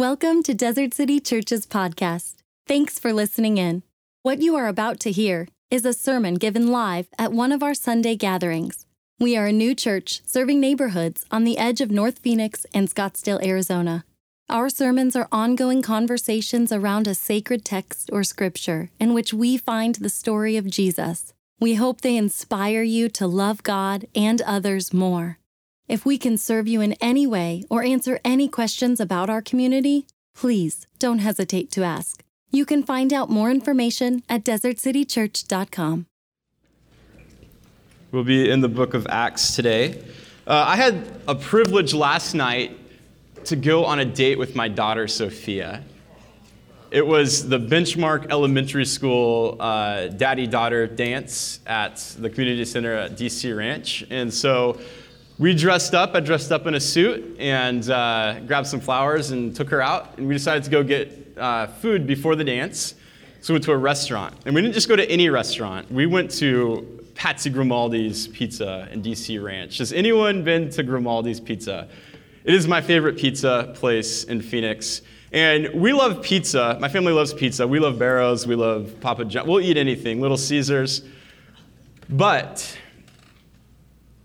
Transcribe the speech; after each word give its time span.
Welcome 0.00 0.42
to 0.44 0.54
Desert 0.54 0.94
City 0.94 1.20
Church's 1.20 1.66
podcast. 1.66 2.36
Thanks 2.66 2.98
for 2.98 3.12
listening 3.12 3.58
in. 3.58 3.82
What 4.22 4.40
you 4.40 4.56
are 4.56 4.66
about 4.66 4.98
to 5.00 5.12
hear 5.12 5.46
is 5.70 5.84
a 5.84 5.92
sermon 5.92 6.36
given 6.36 6.68
live 6.68 7.08
at 7.18 7.34
one 7.34 7.52
of 7.52 7.62
our 7.62 7.74
Sunday 7.74 8.16
gatherings. 8.16 8.86
We 9.18 9.36
are 9.36 9.44
a 9.44 9.52
new 9.52 9.74
church 9.74 10.22
serving 10.24 10.58
neighborhoods 10.58 11.26
on 11.30 11.44
the 11.44 11.58
edge 11.58 11.82
of 11.82 11.90
North 11.90 12.20
Phoenix 12.20 12.64
and 12.72 12.88
Scottsdale, 12.88 13.44
Arizona. 13.44 14.06
Our 14.48 14.70
sermons 14.70 15.16
are 15.16 15.28
ongoing 15.30 15.82
conversations 15.82 16.72
around 16.72 17.06
a 17.06 17.14
sacred 17.14 17.62
text 17.62 18.08
or 18.10 18.24
scripture 18.24 18.88
in 18.98 19.12
which 19.12 19.34
we 19.34 19.58
find 19.58 19.96
the 19.96 20.08
story 20.08 20.56
of 20.56 20.70
Jesus. 20.70 21.34
We 21.60 21.74
hope 21.74 22.00
they 22.00 22.16
inspire 22.16 22.82
you 22.82 23.10
to 23.10 23.26
love 23.26 23.62
God 23.62 24.06
and 24.14 24.40
others 24.40 24.94
more. 24.94 25.39
If 25.90 26.06
we 26.06 26.18
can 26.18 26.38
serve 26.38 26.68
you 26.68 26.80
in 26.80 26.92
any 27.00 27.26
way 27.26 27.64
or 27.68 27.82
answer 27.82 28.20
any 28.24 28.46
questions 28.46 29.00
about 29.00 29.28
our 29.28 29.42
community, 29.42 30.06
please 30.36 30.86
don't 31.00 31.18
hesitate 31.18 31.72
to 31.72 31.82
ask. 31.82 32.22
You 32.52 32.64
can 32.64 32.84
find 32.84 33.12
out 33.12 33.28
more 33.28 33.50
information 33.50 34.22
at 34.28 34.44
desertcitychurch.com. 34.44 36.06
We'll 38.12 38.22
be 38.22 38.48
in 38.48 38.60
the 38.60 38.68
book 38.68 38.94
of 38.94 39.04
Acts 39.08 39.56
today. 39.56 40.00
Uh, 40.46 40.64
I 40.64 40.76
had 40.76 41.10
a 41.26 41.34
privilege 41.34 41.92
last 41.92 42.34
night 42.34 42.78
to 43.46 43.56
go 43.56 43.84
on 43.84 43.98
a 43.98 44.04
date 44.04 44.38
with 44.38 44.54
my 44.54 44.68
daughter, 44.68 45.08
Sophia. 45.08 45.82
It 46.92 47.04
was 47.04 47.48
the 47.48 47.58
Benchmark 47.58 48.30
Elementary 48.30 48.84
School 48.84 49.56
uh, 49.58 50.06
daddy 50.06 50.46
daughter 50.46 50.86
dance 50.86 51.58
at 51.66 51.96
the 52.16 52.30
community 52.30 52.64
center 52.64 52.94
at 52.94 53.16
DC 53.16 53.56
Ranch. 53.56 54.04
And 54.10 54.32
so 54.32 54.78
we 55.40 55.54
dressed 55.54 55.94
up. 55.94 56.14
I 56.14 56.20
dressed 56.20 56.52
up 56.52 56.66
in 56.66 56.74
a 56.74 56.80
suit 56.80 57.38
and 57.40 57.88
uh, 57.90 58.40
grabbed 58.40 58.66
some 58.66 58.78
flowers 58.78 59.30
and 59.30 59.56
took 59.56 59.70
her 59.70 59.80
out. 59.80 60.18
And 60.18 60.28
we 60.28 60.34
decided 60.34 60.64
to 60.64 60.70
go 60.70 60.84
get 60.84 61.34
uh, 61.38 61.66
food 61.66 62.06
before 62.06 62.36
the 62.36 62.44
dance. 62.44 62.94
So 63.40 63.54
we 63.54 63.56
went 63.56 63.64
to 63.64 63.72
a 63.72 63.78
restaurant. 63.78 64.34
And 64.44 64.54
we 64.54 64.60
didn't 64.60 64.74
just 64.74 64.86
go 64.86 64.96
to 64.96 65.10
any 65.10 65.30
restaurant, 65.30 65.90
we 65.90 66.04
went 66.04 66.30
to 66.32 67.02
Patsy 67.14 67.48
Grimaldi's 67.48 68.28
Pizza 68.28 68.86
in 68.92 69.02
DC 69.02 69.42
Ranch. 69.42 69.78
Has 69.78 69.94
anyone 69.94 70.44
been 70.44 70.68
to 70.70 70.82
Grimaldi's 70.82 71.40
Pizza? 71.40 71.88
It 72.44 72.52
is 72.52 72.68
my 72.68 72.82
favorite 72.82 73.16
pizza 73.16 73.72
place 73.74 74.24
in 74.24 74.42
Phoenix. 74.42 75.00
And 75.32 75.70
we 75.72 75.94
love 75.94 76.22
pizza. 76.22 76.76
My 76.80 76.88
family 76.90 77.14
loves 77.14 77.32
pizza. 77.32 77.66
We 77.66 77.78
love 77.78 77.98
Barro's. 77.98 78.46
We 78.46 78.56
love 78.56 78.94
Papa 79.00 79.24
John. 79.24 79.46
We'll 79.46 79.60
eat 79.60 79.78
anything, 79.78 80.20
Little 80.20 80.36
Caesars. 80.36 81.02
But 82.10 82.76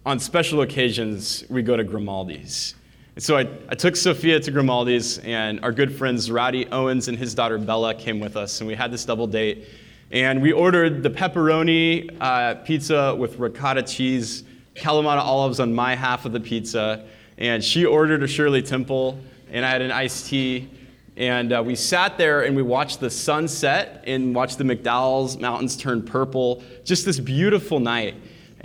on 0.06 0.20
special 0.20 0.62
occasions, 0.62 1.44
we 1.50 1.64
go 1.64 1.76
to 1.76 1.84
Grimaldi's. 1.84 2.76
And 3.16 3.24
so 3.24 3.38
I, 3.38 3.48
I 3.70 3.76
took 3.76 3.96
Sophia 3.96 4.40
to 4.40 4.52
Grimaldi's, 4.52 5.18
and 5.20 5.60
our 5.64 5.72
good 5.72 5.96
friends 5.96 6.30
Roddy 6.30 6.68
Owens 6.68 7.08
and 7.08 7.18
his 7.18 7.34
daughter 7.34 7.58
Bella 7.58 7.96
came 7.96 8.20
with 8.20 8.38
us, 8.38 8.62
and 8.62 8.68
we 8.68 8.76
had 8.76 8.92
this 8.92 9.04
double 9.04 9.26
date. 9.26 9.68
And 10.12 10.44
we 10.44 10.52
ordered 10.52 11.02
the 11.02 11.10
pepperoni 11.10 12.16
uh, 12.22 12.56
pizza 12.56 13.16
with 13.16 13.40
ricotta 13.40 13.82
cheese, 13.82 14.44
Kalamata 14.76 15.22
olives 15.22 15.60
on 15.60 15.74
my 15.74 15.96
half 15.96 16.26
of 16.26 16.34
the 16.34 16.40
pizza, 16.40 17.06
and 17.40 17.64
she 17.64 17.84
ordered 17.84 18.22
a 18.22 18.28
Shirley 18.28 18.62
Temple, 18.62 19.20
and 19.50 19.66
I 19.66 19.70
had 19.70 19.82
an 19.82 19.92
iced 19.92 20.28
tea. 20.28 20.70
And 21.18 21.52
uh, 21.52 21.64
we 21.66 21.76
sat 21.76 22.18
there 22.18 22.44
and 22.44 22.56
we 22.56 22.62
watched 22.62 23.00
the 23.00 23.10
sunset 23.10 24.04
and 24.06 24.36
watched 24.36 24.58
the 24.58 24.66
McDowell's 24.66 25.38
Mountains 25.38 25.78
turn 25.78 26.04
purple. 26.04 26.62
Just 26.84 27.06
this 27.06 27.22
beautiful 27.22 27.80
night 27.80 28.16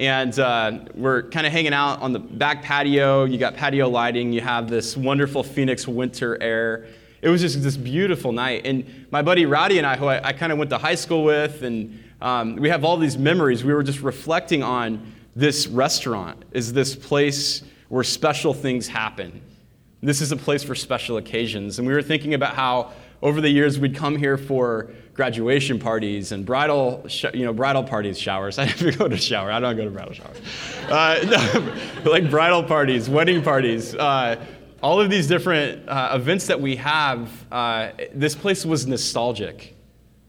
and 0.00 0.38
uh, 0.38 0.78
we're 0.94 1.24
kind 1.24 1.46
of 1.46 1.52
hanging 1.52 1.74
out 1.74 2.00
on 2.00 2.14
the 2.14 2.18
back 2.18 2.62
patio. 2.62 3.24
You 3.24 3.36
got 3.36 3.54
patio 3.54 3.86
lighting. 3.86 4.32
You 4.32 4.40
have 4.40 4.70
this 4.70 4.96
wonderful 4.96 5.42
Phoenix 5.42 5.86
winter 5.86 6.42
air. 6.42 6.86
It 7.20 7.28
was 7.28 7.42
just 7.42 7.62
this 7.62 7.76
beautiful 7.76 8.32
night. 8.32 8.62
And 8.64 9.06
my 9.10 9.20
buddy 9.20 9.44
Roddy 9.44 9.76
and 9.76 9.86
I, 9.86 9.98
who 9.98 10.06
I, 10.06 10.28
I 10.28 10.32
kind 10.32 10.52
of 10.52 10.58
went 10.58 10.70
to 10.70 10.78
high 10.78 10.94
school 10.94 11.22
with, 11.22 11.62
and 11.62 12.02
um, 12.22 12.56
we 12.56 12.70
have 12.70 12.82
all 12.82 12.96
these 12.96 13.18
memories. 13.18 13.62
We 13.62 13.74
were 13.74 13.82
just 13.82 14.00
reflecting 14.00 14.62
on 14.62 15.12
this 15.36 15.66
restaurant 15.66 16.44
is 16.52 16.72
this 16.72 16.96
place 16.96 17.62
where 17.90 18.02
special 18.02 18.54
things 18.54 18.88
happen. 18.88 19.42
This 20.02 20.22
is 20.22 20.32
a 20.32 20.36
place 20.36 20.62
for 20.62 20.74
special 20.74 21.18
occasions. 21.18 21.78
And 21.78 21.86
we 21.86 21.92
were 21.92 22.02
thinking 22.02 22.32
about 22.32 22.54
how 22.54 22.92
over 23.22 23.40
the 23.40 23.48
years 23.48 23.78
we'd 23.78 23.94
come 23.94 24.16
here 24.16 24.36
for 24.36 24.90
graduation 25.14 25.78
parties 25.78 26.32
and 26.32 26.46
bridal, 26.46 27.04
sh- 27.06 27.26
you 27.34 27.44
know, 27.44 27.52
bridal 27.52 27.84
parties, 27.84 28.18
showers. 28.18 28.58
I 28.58 28.66
never 28.66 28.92
go 28.92 29.08
to 29.08 29.16
shower. 29.16 29.52
I 29.52 29.60
don't 29.60 29.76
go 29.76 29.84
to 29.84 29.90
bridal 29.90 30.14
showers. 30.14 30.38
Uh, 30.88 32.00
like 32.04 32.30
bridal 32.30 32.62
parties, 32.62 33.08
wedding 33.08 33.42
parties, 33.42 33.94
uh, 33.94 34.42
all 34.82 35.00
of 35.00 35.10
these 35.10 35.26
different 35.26 35.86
uh, 35.88 36.12
events 36.14 36.46
that 36.46 36.60
we 36.60 36.76
have. 36.76 37.30
Uh, 37.52 37.90
this 38.14 38.34
place 38.34 38.64
was 38.64 38.86
nostalgic. 38.86 39.76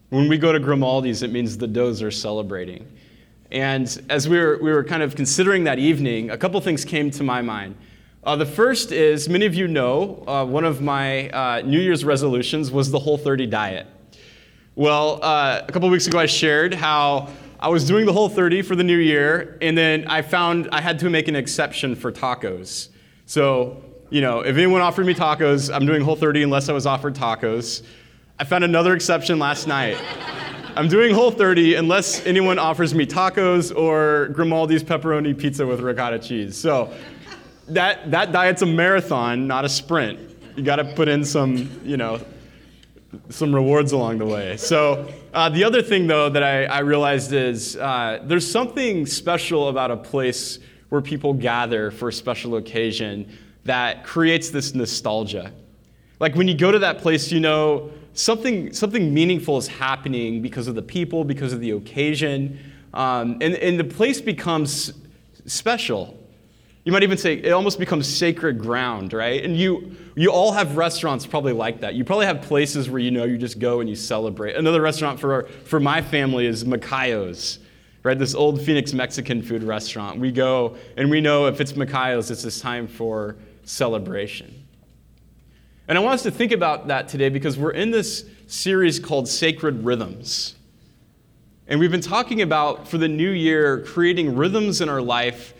When 0.09 0.27
we 0.27 0.37
go 0.37 0.51
to 0.51 0.59
Grimaldi's, 0.59 1.23
it 1.23 1.31
means 1.31 1.57
the 1.57 1.67
does 1.67 2.01
are 2.01 2.11
celebrating. 2.11 2.85
And 3.49 4.05
as 4.09 4.27
we 4.27 4.37
were, 4.37 4.59
we 4.61 4.71
were 4.71 4.83
kind 4.83 5.03
of 5.03 5.15
considering 5.15 5.63
that 5.65 5.79
evening, 5.79 6.31
a 6.31 6.37
couple 6.37 6.59
things 6.59 6.83
came 6.83 7.11
to 7.11 7.23
my 7.23 7.41
mind. 7.41 7.75
Uh, 8.23 8.35
the 8.35 8.45
first 8.45 8.91
is 8.91 9.27
many 9.27 9.47
of 9.47 9.55
you 9.55 9.67
know 9.67 10.23
uh, 10.27 10.45
one 10.45 10.63
of 10.63 10.79
my 10.79 11.27
uh, 11.29 11.61
New 11.61 11.79
Year's 11.79 12.05
resolutions 12.05 12.69
was 12.69 12.91
the 12.91 12.99
Whole 12.99 13.17
30 13.17 13.47
diet. 13.47 13.87
Well, 14.75 15.19
uh, 15.23 15.63
a 15.67 15.71
couple 15.71 15.89
weeks 15.89 16.05
ago, 16.05 16.19
I 16.19 16.27
shared 16.27 16.75
how 16.75 17.29
I 17.59 17.69
was 17.69 17.87
doing 17.87 18.05
the 18.05 18.13
Whole 18.13 18.29
30 18.29 18.61
for 18.61 18.75
the 18.75 18.83
new 18.83 18.97
year, 18.97 19.57
and 19.59 19.75
then 19.75 20.05
I 20.07 20.21
found 20.21 20.69
I 20.71 20.81
had 20.81 20.99
to 20.99 21.09
make 21.09 21.29
an 21.29 21.35
exception 21.35 21.95
for 21.95 22.11
tacos. 22.11 22.89
So, 23.25 23.81
you 24.11 24.21
know, 24.21 24.41
if 24.41 24.55
anyone 24.55 24.81
offered 24.81 25.07
me 25.07 25.15
tacos, 25.15 25.73
I'm 25.73 25.87
doing 25.87 26.03
Whole 26.03 26.15
30 26.15 26.43
unless 26.43 26.69
I 26.69 26.73
was 26.73 26.85
offered 26.85 27.15
tacos. 27.15 27.81
I 28.37 28.43
found 28.43 28.63
another 28.63 28.93
exception 28.93 29.39
last 29.39 29.65
night. 29.65 29.97
I'm 30.75 30.87
doing 30.87 31.15
Whole 31.15 31.31
30 31.31 31.73
unless 31.73 32.23
anyone 32.27 32.59
offers 32.59 32.93
me 32.93 33.07
tacos 33.07 33.75
or 33.75 34.29
Grimaldi's 34.31 34.83
pepperoni 34.83 35.35
pizza 35.35 35.65
with 35.65 35.79
ricotta 35.79 36.19
cheese. 36.19 36.55
So, 36.55 36.93
that, 37.69 38.11
that 38.11 38.31
diet's 38.31 38.61
a 38.61 38.65
marathon, 38.65 39.47
not 39.47 39.65
a 39.65 39.69
sprint. 39.69 40.19
You 40.55 40.63
got 40.63 40.77
to 40.77 40.85
put 40.95 41.07
in 41.07 41.23
some, 41.23 41.69
you 41.83 41.97
know, 41.97 42.19
some 43.29 43.53
rewards 43.53 43.91
along 43.91 44.17
the 44.19 44.25
way. 44.25 44.57
So, 44.57 45.11
uh, 45.33 45.49
the 45.49 45.63
other 45.63 45.81
thing, 45.81 46.07
though, 46.07 46.29
that 46.29 46.43
I, 46.43 46.65
I 46.65 46.79
realized 46.79 47.33
is 47.33 47.77
uh, 47.77 48.19
there's 48.23 48.49
something 48.49 49.05
special 49.05 49.69
about 49.69 49.91
a 49.91 49.97
place 49.97 50.59
where 50.89 51.01
people 51.01 51.33
gather 51.33 51.89
for 51.89 52.09
a 52.09 52.13
special 52.13 52.57
occasion 52.57 53.37
that 53.63 54.03
creates 54.03 54.49
this 54.49 54.75
nostalgia. 54.75 55.53
Like 56.19 56.35
when 56.35 56.47
you 56.47 56.53
go 56.53 56.71
to 56.71 56.79
that 56.79 56.97
place, 56.99 57.31
you 57.31 57.39
know 57.39 57.91
something, 58.13 58.73
something 58.73 59.13
meaningful 59.13 59.57
is 59.57 59.67
happening 59.67 60.41
because 60.41 60.67
of 60.67 60.75
the 60.75 60.81
people, 60.81 61.23
because 61.23 61.53
of 61.53 61.61
the 61.61 61.71
occasion. 61.71 62.59
Um, 62.93 63.37
and, 63.41 63.55
and 63.55 63.79
the 63.79 63.85
place 63.85 64.19
becomes 64.19 64.93
special. 65.45 66.17
You 66.83 66.91
might 66.91 67.03
even 67.03 67.17
say 67.17 67.35
it 67.35 67.51
almost 67.51 67.77
becomes 67.77 68.07
sacred 68.07 68.57
ground, 68.57 69.13
right? 69.13 69.43
And 69.43 69.55
you, 69.55 69.95
you 70.15 70.31
all 70.31 70.51
have 70.51 70.77
restaurants 70.77 71.27
probably 71.27 71.53
like 71.53 71.81
that. 71.81 71.93
You 71.93 72.03
probably 72.03 72.25
have 72.25 72.41
places 72.41 72.89
where 72.89 72.99
you 72.99 73.11
know 73.11 73.23
you 73.23 73.37
just 73.37 73.59
go 73.59 73.81
and 73.81 73.89
you 73.89 73.95
celebrate. 73.95 74.55
Another 74.55 74.81
restaurant 74.81 75.19
for, 75.19 75.43
for 75.65 75.79
my 75.79 76.01
family 76.01 76.47
is 76.47 76.65
Macayo's, 76.65 77.59
right? 78.01 78.17
This 78.17 78.33
old 78.33 78.61
Phoenix 78.61 78.93
Mexican 78.93 79.43
food 79.43 79.61
restaurant. 79.63 80.19
We 80.19 80.31
go 80.31 80.75
and 80.97 81.11
we 81.11 81.21
know 81.21 81.45
if 81.45 81.61
it's 81.61 81.73
Macayo's, 81.73 82.31
it's 82.31 82.41
this 82.41 82.59
time 82.59 82.87
for 82.87 83.35
celebration. 83.63 84.65
And 85.87 85.99
I 85.99 86.01
want 86.01 86.15
us 86.15 86.23
to 86.23 86.31
think 86.31 86.51
about 86.51 86.87
that 86.87 87.07
today 87.09 87.29
because 87.29 87.59
we're 87.59 87.71
in 87.71 87.91
this 87.91 88.25
series 88.47 88.97
called 88.99 89.27
Sacred 89.27 89.85
Rhythms. 89.85 90.55
And 91.67 91.79
we've 91.79 91.91
been 91.91 92.01
talking 92.01 92.41
about, 92.41 92.87
for 92.87 92.97
the 92.97 93.07
new 93.07 93.29
year, 93.29 93.83
creating 93.85 94.35
rhythms 94.35 94.81
in 94.81 94.89
our 94.89 95.01
life 95.01 95.53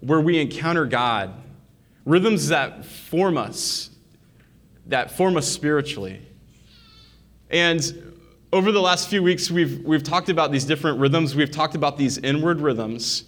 where 0.00 0.20
we 0.20 0.38
encounter 0.38 0.86
God, 0.86 1.32
rhythms 2.04 2.48
that 2.48 2.84
form 2.84 3.36
us, 3.36 3.90
that 4.86 5.10
form 5.10 5.36
us 5.36 5.46
spiritually. 5.46 6.20
And 7.50 8.16
over 8.52 8.72
the 8.72 8.80
last 8.80 9.08
few 9.08 9.22
weeks, 9.22 9.50
we've, 9.50 9.84
we've 9.84 10.02
talked 10.02 10.28
about 10.28 10.50
these 10.50 10.64
different 10.64 10.98
rhythms. 10.98 11.36
We've 11.36 11.50
talked 11.50 11.74
about 11.74 11.96
these 11.96 12.18
inward 12.18 12.60
rhythms, 12.60 13.24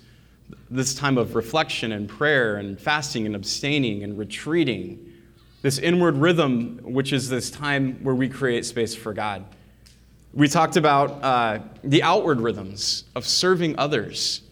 this 0.71 0.95
time 0.95 1.19
of 1.19 1.35
reflection 1.35 1.93
and 1.93 2.09
prayer 2.09 2.57
and 2.57 2.81
fasting 2.81 3.27
and 3.27 3.37
abstaining 3.37 4.03
and 4.03 4.19
retreating. 4.19 5.13
This 5.61 5.79
inward 5.79 6.17
rhythm, 6.17 6.81
which 6.83 7.13
is 7.13 7.29
this 7.29 7.51
time 7.51 8.03
where 8.03 8.15
we 8.15 8.29
create 8.29 8.65
space 8.65 8.95
for 8.95 9.13
God. 9.13 9.45
We 10.35 10.49
talked 10.49 10.77
about 10.77 11.23
uh, 11.23 11.61
the 11.85 12.03
outward 12.03 12.41
rhythms 12.41 13.05
of 13.15 13.27
serving 13.27 13.79
others 13.79 14.43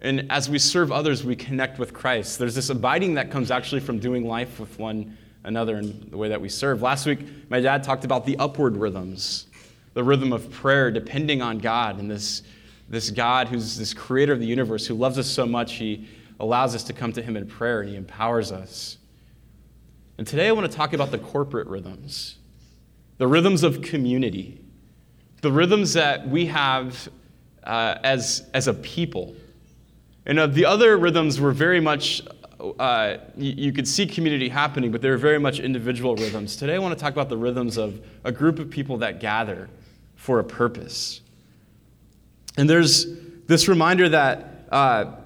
and 0.00 0.30
as 0.30 0.48
we 0.48 0.58
serve 0.58 0.92
others, 0.92 1.24
we 1.24 1.34
connect 1.34 1.78
with 1.78 1.92
Christ. 1.92 2.38
There's 2.38 2.54
this 2.54 2.70
abiding 2.70 3.14
that 3.14 3.30
comes 3.30 3.50
actually 3.50 3.80
from 3.80 3.98
doing 3.98 4.26
life 4.26 4.60
with 4.60 4.78
one 4.78 5.16
another 5.44 5.78
in 5.78 6.08
the 6.10 6.16
way 6.16 6.28
that 6.28 6.40
we 6.40 6.48
serve. 6.48 6.82
Last 6.82 7.06
week, 7.06 7.20
my 7.50 7.60
dad 7.60 7.82
talked 7.82 8.04
about 8.04 8.24
the 8.24 8.36
upward 8.38 8.76
rhythms, 8.76 9.46
the 9.94 10.04
rhythm 10.04 10.32
of 10.32 10.50
prayer, 10.52 10.90
depending 10.90 11.42
on 11.42 11.58
God, 11.58 11.98
and 11.98 12.08
this, 12.10 12.42
this 12.88 13.10
God 13.10 13.48
who's 13.48 13.76
this 13.76 13.92
creator 13.92 14.32
of 14.32 14.40
the 14.40 14.46
universe, 14.46 14.86
who 14.86 14.94
loves 14.94 15.18
us 15.18 15.26
so 15.26 15.46
much, 15.46 15.74
he 15.74 16.08
allows 16.38 16.74
us 16.74 16.84
to 16.84 16.92
come 16.92 17.12
to 17.12 17.22
him 17.22 17.36
in 17.36 17.46
prayer 17.46 17.80
and 17.80 17.90
he 17.90 17.96
empowers 17.96 18.52
us. 18.52 18.98
And 20.18 20.26
today 20.26 20.48
I 20.48 20.52
want 20.52 20.70
to 20.70 20.76
talk 20.76 20.92
about 20.92 21.10
the 21.10 21.18
corporate 21.18 21.66
rhythms, 21.66 22.36
the 23.18 23.26
rhythms 23.26 23.64
of 23.64 23.82
community, 23.82 24.60
the 25.40 25.50
rhythms 25.50 25.92
that 25.94 26.28
we 26.28 26.46
have 26.46 27.08
uh, 27.64 27.96
as, 28.04 28.48
as 28.54 28.68
a 28.68 28.74
people. 28.74 29.34
And 30.28 30.38
uh, 30.38 30.46
the 30.46 30.66
other 30.66 30.98
rhythms 30.98 31.40
were 31.40 31.52
very 31.52 31.80
much, 31.80 32.22
uh, 32.78 33.16
you, 33.36 33.52
you 33.56 33.72
could 33.72 33.88
see 33.88 34.06
community 34.06 34.50
happening, 34.50 34.92
but 34.92 35.00
they 35.00 35.08
were 35.08 35.16
very 35.16 35.40
much 35.40 35.58
individual 35.58 36.14
rhythms. 36.14 36.54
Today 36.54 36.74
I 36.74 36.78
want 36.78 36.96
to 36.96 37.02
talk 37.02 37.14
about 37.14 37.30
the 37.30 37.36
rhythms 37.36 37.78
of 37.78 38.00
a 38.24 38.30
group 38.30 38.58
of 38.58 38.68
people 38.68 38.98
that 38.98 39.20
gather 39.20 39.70
for 40.16 40.38
a 40.38 40.44
purpose. 40.44 41.22
And 42.58 42.68
there's 42.68 43.06
this 43.46 43.68
reminder 43.68 44.10
that 44.10 44.66
uh, 44.70 45.16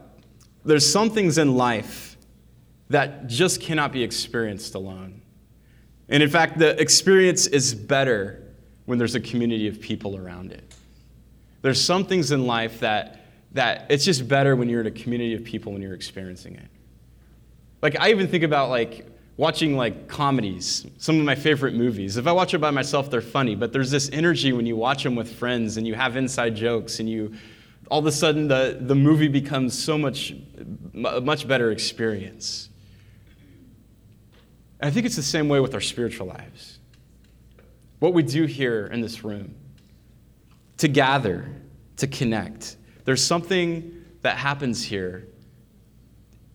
there's 0.64 0.90
some 0.90 1.10
things 1.10 1.36
in 1.36 1.56
life 1.56 2.16
that 2.90 3.26
just 3.26 3.60
cannot 3.60 3.90
be 3.90 4.04
experienced 4.04 4.76
alone. 4.76 5.22
And 6.08 6.22
in 6.22 6.28
fact, 6.28 6.58
the 6.58 6.80
experience 6.80 7.48
is 7.48 7.74
better 7.74 8.54
when 8.84 8.98
there's 8.98 9.14
a 9.14 9.20
community 9.20 9.66
of 9.66 9.80
people 9.80 10.16
around 10.16 10.52
it. 10.52 10.74
There's 11.62 11.80
some 11.80 12.04
things 12.04 12.30
in 12.30 12.46
life 12.46 12.80
that, 12.80 13.21
that 13.52 13.86
it's 13.90 14.04
just 14.04 14.28
better 14.28 14.56
when 14.56 14.68
you're 14.68 14.80
in 14.80 14.86
a 14.86 14.90
community 14.90 15.34
of 15.34 15.44
people 15.44 15.72
when 15.72 15.82
you're 15.82 15.94
experiencing 15.94 16.56
it. 16.56 16.68
Like, 17.82 17.98
I 17.98 18.10
even 18.10 18.28
think 18.28 18.44
about 18.44 18.70
like 18.70 19.06
watching 19.36 19.76
like 19.76 20.08
comedies, 20.08 20.86
some 20.98 21.18
of 21.18 21.24
my 21.24 21.34
favorite 21.34 21.74
movies. 21.74 22.16
If 22.16 22.26
I 22.26 22.32
watch 22.32 22.54
it 22.54 22.58
by 22.58 22.70
myself, 22.70 23.10
they're 23.10 23.20
funny, 23.20 23.54
but 23.54 23.72
there's 23.72 23.90
this 23.90 24.10
energy 24.12 24.52
when 24.52 24.66
you 24.66 24.76
watch 24.76 25.02
them 25.02 25.16
with 25.16 25.34
friends 25.34 25.76
and 25.76 25.86
you 25.86 25.94
have 25.94 26.16
inside 26.16 26.54
jokes 26.54 27.00
and 27.00 27.08
you 27.08 27.34
all 27.90 27.98
of 27.98 28.06
a 28.06 28.12
sudden 28.12 28.48
the, 28.48 28.78
the 28.80 28.94
movie 28.94 29.28
becomes 29.28 29.78
so 29.78 29.98
much 29.98 30.34
much 30.94 31.48
better 31.48 31.72
experience. 31.72 32.68
And 34.80 34.88
I 34.88 34.90
think 34.92 35.06
it's 35.06 35.16
the 35.16 35.22
same 35.22 35.48
way 35.48 35.60
with 35.60 35.74
our 35.74 35.80
spiritual 35.80 36.26
lives. 36.26 36.78
What 37.98 38.14
we 38.14 38.22
do 38.22 38.46
here 38.46 38.86
in 38.86 39.00
this 39.00 39.24
room, 39.24 39.54
to 40.78 40.88
gather, 40.88 41.48
to 41.98 42.06
connect. 42.06 42.76
There's 43.04 43.24
something 43.24 44.04
that 44.22 44.36
happens 44.36 44.84
here 44.84 45.26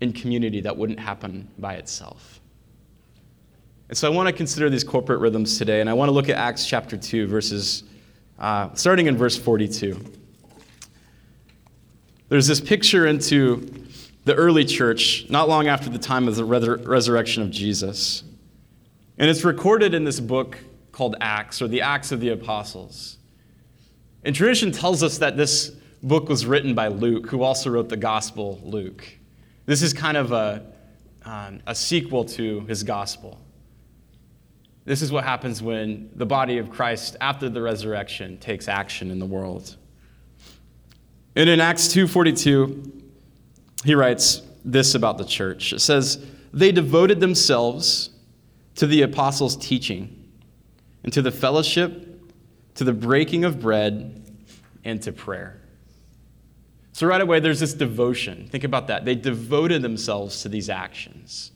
in 0.02 0.14
community 0.14 0.62
that 0.62 0.78
wouldn't 0.78 1.00
happen 1.00 1.50
by 1.58 1.76
itself. 1.76 2.40
And 3.90 3.98
so 3.98 4.12
I 4.12 4.14
want 4.14 4.28
to 4.28 4.34
consider 4.34 4.70
these 4.70 4.84
corporate 4.84 5.20
rhythms 5.20 5.58
today, 5.58 5.82
and 5.82 5.90
I 5.90 5.94
want 5.94 6.10
to 6.10 6.14
look 6.14 6.30
at 6.30 6.36
Acts 6.36 6.66
chapter 6.66 6.98
2, 6.98 7.28
verses, 7.28 7.84
uh, 8.38 8.74
starting 8.74 9.08
in 9.08 9.18
verse 9.18 9.38
42. 9.38 10.00
There's 12.30 12.48
this 12.48 12.60
picture 12.60 13.08
into 13.08 13.86
the 14.26 14.36
early 14.36 14.66
church, 14.66 15.26
not 15.30 15.48
long 15.48 15.68
after 15.68 15.90
the 15.90 15.98
time 15.98 16.28
of 16.28 16.36
the 16.36 16.44
resurrection 16.44 17.44
of 17.44 17.50
Jesus. 17.50 18.24
And 19.18 19.30
it's 19.30 19.46
recorded 19.46 19.94
in 19.94 20.04
this 20.04 20.20
book 20.20 20.58
called 20.92 21.16
Acts, 21.22 21.62
or 21.62 21.70
the 21.70 21.82
Acts 21.82 22.12
of 22.12 22.20
the 22.20 22.30
Apostles. 22.30 23.18
And 24.26 24.36
tradition 24.36 24.74
tells 24.74 25.02
us 25.02 25.20
that 25.20 25.38
this 25.38 25.72
book 26.08 26.30
was 26.30 26.46
written 26.46 26.74
by 26.74 26.88
Luke, 26.88 27.28
who 27.28 27.44
also 27.44 27.70
wrote 27.70 27.90
the 27.90 27.98
Gospel 27.98 28.60
Luke. 28.64 29.06
This 29.66 29.82
is 29.82 29.94
kind 29.94 30.16
of 30.16 30.32
a, 30.32 30.66
um, 31.26 31.60
a 31.68 31.76
sequel 31.76 32.24
to 32.26 32.62
his 32.62 32.84
Gospel. 32.84 33.42
This 34.86 35.02
is 35.02 35.12
what 35.12 35.26
happens 35.26 35.62
when 35.62 36.10
the 36.16 36.26
body 36.26 36.60
of 36.60 36.70
Christ, 36.70 37.18
after 37.20 37.50
the 37.50 37.62
resurrection, 37.62 38.38
takes 38.38 38.70
action 38.70 39.12
in 39.12 39.20
the 39.20 39.26
world. 39.26 39.76
And 41.36 41.50
in 41.50 41.60
Acts 41.60 41.90
2:42, 41.90 43.04
he 43.84 43.94
writes 43.94 44.42
this 44.64 44.96
about 44.96 45.18
the 45.18 45.26
church. 45.26 45.74
It 45.74 45.80
says, 45.80 46.26
"They 46.54 46.72
devoted 46.72 47.20
themselves 47.20 48.12
to 48.76 48.88
the 48.88 49.02
apostles' 49.02 49.58
teaching, 49.58 50.16
and 51.04 51.12
to 51.12 51.22
the 51.22 51.32
fellowship, 51.32 52.22
to 52.76 52.86
the 52.86 52.94
breaking 52.94 53.44
of 53.44 53.60
bread, 53.60 54.22
and 54.86 55.02
to 55.02 55.12
prayer." 55.12 55.57
So 56.98 57.06
right 57.06 57.22
away 57.22 57.40
there's 57.40 57.60
this 57.60 57.76
devotion. 57.76 58.48
Think 58.48 58.64
about 58.64 58.88
that. 58.88 59.06
They 59.06 59.14
devoted 59.14 59.84
themselves 59.84 60.42
to 60.42 60.50
these 60.50 60.68
actions. 60.68 61.52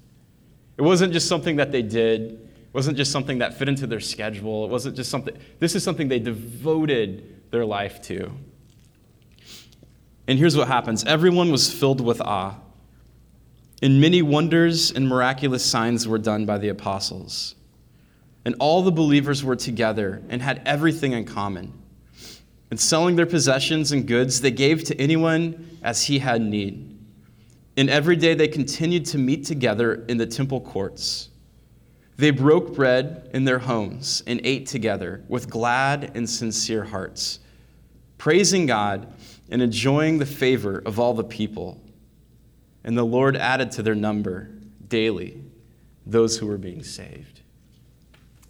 It 0.78 0.84
wasn't 0.84 1.14
just 1.14 1.28
something 1.28 1.56
that 1.56 1.72
they 1.72 1.82
did. 1.82 2.34
It 2.34 2.74
wasn't 2.74 2.96
just 2.96 3.12
something 3.12 3.40
that 3.40 3.56
fit 3.56 3.68
into 3.68 3.88
their 3.88 4.00
schedule. 4.00 4.66
It 4.66 4.70
wasn't 4.70 4.96
just 4.96 5.10
something 5.10 5.36
This 5.58 5.74
is 5.74 5.84
something 5.84 6.10
they 6.10 6.20
devoted 6.20 7.50
their 7.50 7.66
life 7.66 8.04
to. 8.04 8.32
And 10.28 10.38
here's 10.38 10.56
what 10.56 10.68
happens 10.68 11.04
everyone 11.06 11.52
was 11.52 11.74
filled 11.74 12.02
with 12.02 12.22
awe. 12.22 12.60
And 13.82 14.00
many 14.00 14.22
wonders 14.22 14.92
and 14.92 15.10
miraculous 15.10 15.66
signs 15.66 16.08
were 16.08 16.20
done 16.20 16.46
by 16.46 16.60
the 16.60 16.70
apostles. 16.70 17.56
And 18.46 18.54
all 18.60 18.84
the 18.84 18.92
believers 18.92 19.44
were 19.44 19.56
together 19.56 20.22
and 20.30 20.40
had 20.40 20.62
everything 20.68 21.14
in 21.14 21.26
common. 21.26 21.81
And 22.72 22.80
selling 22.80 23.18
their 23.18 23.26
possessions 23.26 23.92
and 23.92 24.08
goods, 24.08 24.42
they 24.42 24.50
gave 24.50 24.84
to 24.86 25.00
anyone 25.00 25.78
as 25.84 26.04
he 26.04 26.20
had 26.20 26.42
need. 26.42 26.98
And 27.78 27.90
every 27.90 28.16
day 28.16 28.34
they 28.34 28.48
continued 28.48 29.06
to 29.08 29.18
meet 29.18 29.46
together 29.46 30.06
in 30.08 30.18
the 30.18 30.26
temple 30.26 30.62
courts. 30.62 31.30
They 32.18 32.32
broke 32.32 32.74
bread 32.74 33.30
in 33.34 33.46
their 33.46 33.60
homes 33.60 34.24
and 34.26 34.40
ate 34.44 34.68
together 34.68 35.24
with 35.28 35.50
glad 35.50 36.12
and 36.16 36.30
sincere 36.30 36.84
hearts, 36.84 37.40
praising 38.18 38.66
God 38.66 39.14
and 39.50 39.62
enjoying 39.62 40.18
the 40.18 40.26
favor 40.26 40.82
of 40.86 41.00
all 41.00 41.14
the 41.14 41.24
people. 41.24 41.82
And 42.84 42.98
the 42.98 43.04
Lord 43.04 43.36
added 43.36 43.72
to 43.74 43.84
their 43.84 43.96
number 43.96 44.50
daily 44.88 45.42
those 46.06 46.38
who 46.38 46.48
were 46.48 46.58
being 46.58 46.84
saved. 46.84 47.42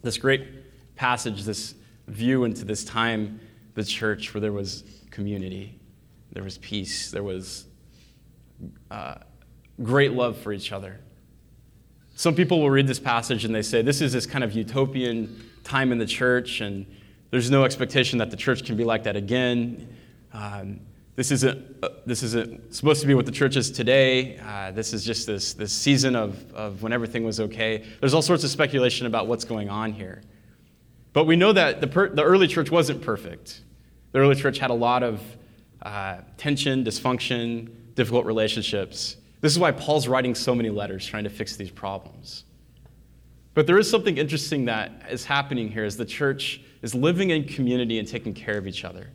This 0.03 0.17
great 0.17 0.95
passage, 0.95 1.43
this 1.43 1.75
view 2.07 2.43
into 2.43 2.65
this 2.65 2.83
time, 2.83 3.39
the 3.73 3.83
church, 3.83 4.33
where 4.33 4.41
there 4.41 4.51
was 4.51 4.83
community, 5.11 5.79
there 6.31 6.43
was 6.43 6.57
peace, 6.57 7.11
there 7.11 7.23
was 7.23 7.65
uh, 8.89 9.15
great 9.81 10.13
love 10.13 10.37
for 10.37 10.53
each 10.53 10.71
other. 10.71 10.99
Some 12.15 12.35
people 12.35 12.59
will 12.59 12.69
read 12.69 12.87
this 12.87 12.99
passage 12.99 13.45
and 13.45 13.55
they 13.55 13.61
say, 13.61 13.81
This 13.81 14.01
is 14.01 14.13
this 14.13 14.25
kind 14.25 14.43
of 14.43 14.53
utopian 14.53 15.49
time 15.63 15.91
in 15.91 15.97
the 15.97 16.05
church, 16.05 16.61
and 16.61 16.85
there's 17.31 17.49
no 17.49 17.63
expectation 17.63 18.19
that 18.19 18.29
the 18.29 18.37
church 18.37 18.65
can 18.65 18.75
be 18.75 18.83
like 18.83 19.03
that 19.03 19.15
again. 19.15 19.95
Um, 20.33 20.81
this 21.15 21.31
isn't, 21.31 21.83
uh, 21.83 21.89
this 22.05 22.23
isn't 22.23 22.73
supposed 22.73 23.01
to 23.01 23.07
be 23.07 23.13
what 23.13 23.25
the 23.25 23.31
church 23.31 23.55
is 23.55 23.69
today. 23.69 24.37
Uh, 24.37 24.71
this 24.71 24.93
is 24.93 25.03
just 25.03 25.27
this, 25.27 25.53
this 25.53 25.73
season 25.73 26.15
of, 26.15 26.53
of 26.53 26.81
when 26.83 26.93
everything 26.93 27.23
was 27.23 27.39
okay. 27.39 27.85
There's 27.99 28.13
all 28.13 28.21
sorts 28.21 28.43
of 28.43 28.49
speculation 28.49 29.07
about 29.07 29.27
what's 29.27 29.43
going 29.43 29.69
on 29.69 29.91
here. 29.91 30.21
But 31.13 31.25
we 31.25 31.35
know 31.35 31.51
that 31.53 31.81
the, 31.81 31.87
per, 31.87 32.09
the 32.09 32.23
early 32.23 32.47
church 32.47 32.71
wasn't 32.71 33.01
perfect. 33.01 33.61
The 34.11 34.19
early 34.19 34.35
church 34.35 34.59
had 34.59 34.71
a 34.71 34.75
lot 34.75 35.03
of 35.03 35.21
uh, 35.81 36.17
tension, 36.37 36.83
dysfunction, 36.83 37.69
difficult 37.95 38.25
relationships. 38.25 39.17
This 39.41 39.51
is 39.51 39.59
why 39.59 39.71
Paul's 39.71 40.07
writing 40.07 40.35
so 40.35 40.53
many 40.53 40.69
letters 40.69 41.05
trying 41.05 41.23
to 41.23 41.29
fix 41.29 41.55
these 41.55 41.71
problems. 41.71 42.43
But 43.53 43.67
there 43.67 43.77
is 43.77 43.89
something 43.89 44.17
interesting 44.17 44.65
that 44.65 44.91
is 45.09 45.25
happening 45.25 45.69
here 45.69 45.83
as 45.83 45.97
the 45.97 46.05
church 46.05 46.61
is 46.81 46.95
living 46.95 47.31
in 47.31 47.45
community 47.45 47.99
and 47.99 48.07
taking 48.07 48.33
care 48.33 48.57
of 48.57 48.67
each 48.67 48.85
other. 48.85 49.09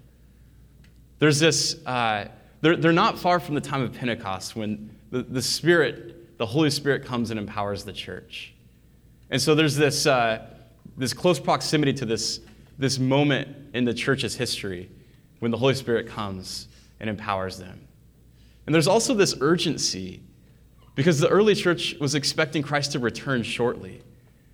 There's 1.19 1.39
this, 1.39 1.85
uh, 1.87 2.29
they're, 2.61 2.77
they're 2.77 2.93
not 2.93 3.19
far 3.19 3.41
from 3.41 3.55
the 3.55 3.61
time 3.61 3.83
of 3.83 3.93
Pentecost 3.93 4.57
when 4.57 4.91
the, 5.11 5.23
the 5.23 5.41
Spirit, 5.41 6.37
the 6.39 6.47
Holy 6.47 6.71
Spirit 6.71 7.05
comes 7.05 7.31
and 7.31 7.41
empowers 7.41 7.85
the 7.85 7.93
church. 7.93 8.53
And 9.31 9.41
so 9.41 9.55
there's 9.55 9.77
this, 9.77 10.07
uh, 10.07 10.47
this 10.97 11.13
close 11.13 11.41
proximity 11.41 11.93
to 11.95 12.05
this, 12.05 12.41
this 12.79 12.99
moment 12.99 13.49
in 13.75 13.85
the 13.85 13.95
church's 13.95 14.37
history 14.37 14.91
when 15.39 15.51
the 15.51 15.57
Holy 15.57 15.75
Spirit 15.75 16.09
comes 16.09 16.69
and 17.01 17.09
empowers 17.11 17.59
them. 17.59 17.87
And 18.67 18.75
there's 18.75 18.89
also 18.89 19.15
this 19.15 19.35
urgency 19.41 20.23
because 20.95 21.21
the 21.21 21.29
early 21.29 21.55
church 21.55 21.95
was 22.01 22.15
expecting 22.15 22.63
Christ 22.63 22.93
to 22.93 22.99
return 22.99 23.43
shortly. 23.43 24.03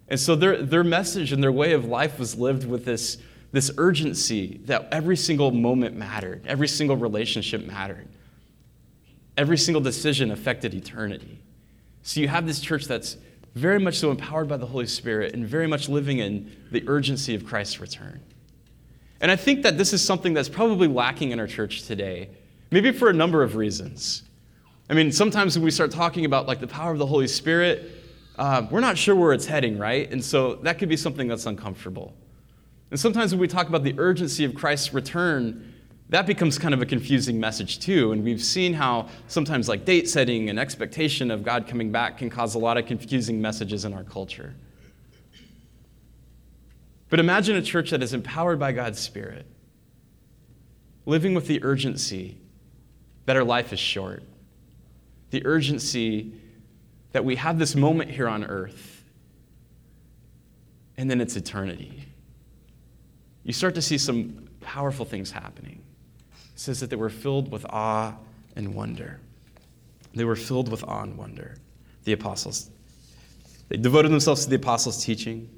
And 0.08 0.18
so 0.18 0.34
their, 0.34 0.62
their 0.62 0.84
message 0.84 1.32
and 1.32 1.42
their 1.42 1.52
way 1.52 1.72
of 1.72 1.84
life 1.84 2.18
was 2.18 2.36
lived 2.36 2.66
with 2.66 2.84
this 2.84 3.18
this 3.52 3.70
urgency 3.76 4.60
that 4.64 4.88
every 4.90 5.16
single 5.16 5.50
moment 5.50 5.94
mattered, 5.94 6.42
every 6.46 6.66
single 6.66 6.96
relationship 6.96 7.64
mattered, 7.66 8.08
every 9.36 9.58
single 9.58 9.82
decision 9.82 10.30
affected 10.30 10.74
eternity. 10.74 11.38
So 12.02 12.20
you 12.20 12.28
have 12.28 12.46
this 12.46 12.60
church 12.60 12.86
that's 12.86 13.18
very 13.54 13.78
much 13.78 13.98
so 13.98 14.10
empowered 14.10 14.48
by 14.48 14.56
the 14.56 14.66
Holy 14.66 14.86
Spirit 14.86 15.34
and 15.34 15.46
very 15.46 15.66
much 15.66 15.88
living 15.88 16.18
in 16.18 16.50
the 16.70 16.82
urgency 16.86 17.34
of 17.34 17.44
Christ's 17.44 17.80
return. 17.80 18.20
And 19.20 19.30
I 19.30 19.36
think 19.36 19.62
that 19.62 19.78
this 19.78 19.92
is 19.92 20.04
something 20.04 20.34
that's 20.34 20.48
probably 20.48 20.88
lacking 20.88 21.30
in 21.30 21.38
our 21.38 21.46
church 21.46 21.82
today, 21.84 22.30
maybe 22.70 22.90
for 22.92 23.08
a 23.08 23.12
number 23.12 23.42
of 23.42 23.56
reasons. 23.56 24.22
I 24.90 24.94
mean, 24.94 25.12
sometimes 25.12 25.56
when 25.56 25.64
we 25.64 25.70
start 25.70 25.90
talking 25.90 26.24
about 26.24 26.46
like 26.46 26.60
the 26.60 26.66
power 26.66 26.92
of 26.92 26.98
the 26.98 27.06
Holy 27.06 27.28
Spirit, 27.28 27.90
uh, 28.36 28.66
we're 28.70 28.80
not 28.80 28.98
sure 28.98 29.14
where 29.14 29.32
it's 29.32 29.46
heading, 29.46 29.78
right? 29.78 30.10
And 30.10 30.24
so 30.24 30.56
that 30.56 30.78
could 30.78 30.88
be 30.88 30.96
something 30.96 31.28
that's 31.28 31.46
uncomfortable. 31.46 32.14
And 32.90 32.98
sometimes 32.98 33.32
when 33.32 33.40
we 33.40 33.48
talk 33.48 33.68
about 33.68 33.84
the 33.84 33.94
urgency 33.98 34.44
of 34.44 34.54
Christ's 34.54 34.92
return, 34.92 35.71
that 36.12 36.26
becomes 36.26 36.58
kind 36.58 36.74
of 36.74 36.82
a 36.82 36.86
confusing 36.86 37.40
message 37.40 37.78
too. 37.78 38.12
And 38.12 38.22
we've 38.22 38.42
seen 38.42 38.74
how 38.74 39.08
sometimes 39.28 39.66
like 39.66 39.86
date 39.86 40.10
setting 40.10 40.50
and 40.50 40.58
expectation 40.58 41.30
of 41.30 41.42
God 41.42 41.66
coming 41.66 41.90
back 41.90 42.18
can 42.18 42.28
cause 42.28 42.54
a 42.54 42.58
lot 42.58 42.76
of 42.76 42.84
confusing 42.84 43.40
messages 43.40 43.86
in 43.86 43.94
our 43.94 44.04
culture. 44.04 44.54
But 47.08 47.18
imagine 47.18 47.56
a 47.56 47.62
church 47.62 47.92
that 47.92 48.02
is 48.02 48.12
empowered 48.12 48.58
by 48.58 48.72
God's 48.72 48.98
Spirit, 48.98 49.46
living 51.06 51.32
with 51.32 51.46
the 51.46 51.64
urgency 51.64 52.36
that 53.24 53.34
our 53.34 53.44
life 53.44 53.72
is 53.72 53.80
short, 53.80 54.22
the 55.30 55.46
urgency 55.46 56.34
that 57.12 57.24
we 57.24 57.36
have 57.36 57.58
this 57.58 57.74
moment 57.74 58.10
here 58.10 58.28
on 58.28 58.44
earth, 58.44 59.02
and 60.98 61.10
then 61.10 61.22
it's 61.22 61.36
eternity. 61.36 62.04
You 63.44 63.54
start 63.54 63.74
to 63.76 63.82
see 63.82 63.96
some 63.96 64.50
powerful 64.60 65.06
things 65.06 65.30
happening. 65.30 65.82
It 66.54 66.60
says 66.60 66.80
that 66.80 66.90
they 66.90 66.96
were 66.96 67.10
filled 67.10 67.50
with 67.50 67.64
awe 67.66 68.14
and 68.56 68.74
wonder. 68.74 69.20
They 70.14 70.24
were 70.24 70.36
filled 70.36 70.70
with 70.70 70.84
awe 70.84 71.02
and 71.02 71.16
wonder, 71.16 71.56
the 72.04 72.12
apostles. 72.12 72.70
They 73.68 73.76
devoted 73.78 74.12
themselves 74.12 74.44
to 74.44 74.50
the 74.50 74.56
apostles' 74.56 75.02
teaching. 75.02 75.48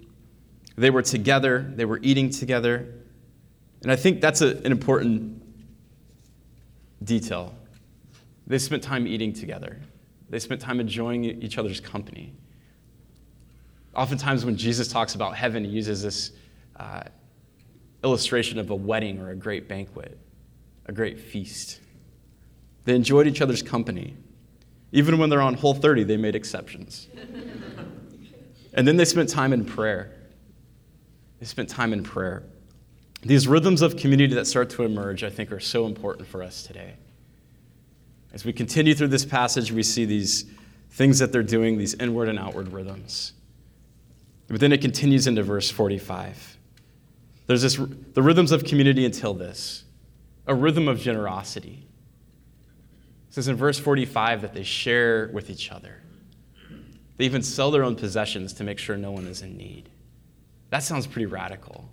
They 0.77 0.91
were 0.91 1.03
together, 1.03 1.73
they 1.75 1.85
were 1.85 1.99
eating 2.03 2.31
together. 2.31 2.87
And 3.83 3.91
I 3.91 3.97
think 3.97 4.21
that's 4.21 4.41
a, 4.41 4.57
an 4.59 4.73
important 4.73 5.43
detail. 7.03 7.55
They 8.47 8.59
spent 8.59 8.83
time 8.83 9.07
eating 9.07 9.33
together, 9.33 9.81
they 10.31 10.39
spent 10.39 10.61
time 10.61 10.81
enjoying 10.81 11.25
each 11.25 11.59
other's 11.59 11.81
company. 11.81 12.33
Oftentimes, 13.95 14.45
when 14.45 14.57
Jesus 14.57 14.89
talks 14.89 15.15
about 15.15 15.37
heaven, 15.37 15.65
he 15.65 15.71
uses 15.71 16.03
this 16.03 16.33
uh, 16.77 17.05
illustration 18.03 18.59
of 18.59 18.71
a 18.71 18.75
wedding 18.75 19.21
or 19.21 19.31
a 19.31 19.37
great 19.37 19.69
banquet, 19.69 20.19
a 20.87 20.93
great 20.93 21.19
feast. 21.19 21.81
They 22.85 22.95
enjoyed 22.95 23.27
each 23.27 23.41
other's 23.41 23.63
company. 23.63 24.17
Even 24.93 25.19
when 25.19 25.31
they're 25.31 25.43
on 25.43 25.55
Whole 25.55 25.75
30, 25.75 26.05
they 26.05 26.17
made 26.17 26.35
exceptions. 26.35 27.09
and 28.75 28.87
then 28.87 28.97
they 28.97 29.05
spent 29.05 29.29
time 29.29 29.53
in 29.53 29.65
prayer. 29.65 30.13
They 31.41 31.47
spent 31.47 31.69
time 31.69 31.93
in 31.93 32.03
prayer. 32.03 32.45
These 33.23 33.49
rhythms 33.49 33.81
of 33.83 33.97
community 33.97 34.35
that 34.35 34.47
start 34.47 34.71
to 34.71 34.85
emerge, 34.85 35.25
I 35.25 35.31
think, 35.31 35.51
are 35.51 35.61
so 35.61 35.87
important 35.87 36.29
for 36.29 36.43
us 36.43 36.63
today. 36.63 36.95
As 38.33 38.45
we 38.45 38.53
continue 38.53 38.95
through 38.95 39.09
this 39.09 39.25
passage, 39.25 39.73
we 39.73 39.83
see 39.83 40.05
these 40.05 40.45
things 40.91 41.19
that 41.21 41.33
they're 41.33 41.43
doing, 41.43 41.79
these 41.79 41.95
inward 41.95 42.29
and 42.29 42.39
outward 42.39 42.73
rhythms. 42.73 43.33
But 44.49 44.61
then 44.61 44.73
it 44.73 44.81
continues 44.81 45.27
into 45.27 45.43
verse 45.43 45.71
45. 45.71 46.59
There's 47.47 47.63
this, 47.63 47.77
the 47.77 48.23
rhythms 48.23 48.53
of 48.53 48.65
community 48.65 49.05
until 49.05 49.35
this 49.35 49.85
a 50.47 50.55
rhythm 50.55 50.89
of 50.89 51.01
generosity. 51.01 51.87
It 53.29 53.35
says 53.35 53.49
in 53.49 53.57
verse 53.57 53.79
45 53.79 54.43
that 54.43 54.55
they 54.55 54.63
share 54.63 55.31
with 55.33 55.51
each 55.51 55.73
other. 55.73 56.01
They 57.17 57.25
even 57.25 57.43
sell 57.43 57.71
their 57.71 57.85
own 57.85 57.97
possessions 57.97 58.55
to 58.55 58.65
make 58.65 58.79
sure 58.79 58.97
no 58.97 59.13
one 59.13 59.27
is 59.27 59.43
in 59.43 59.57
need. 59.57 59.89
That 60.71 60.83
sounds 60.83 61.07
pretty 61.07 61.27
radical. 61.27 61.89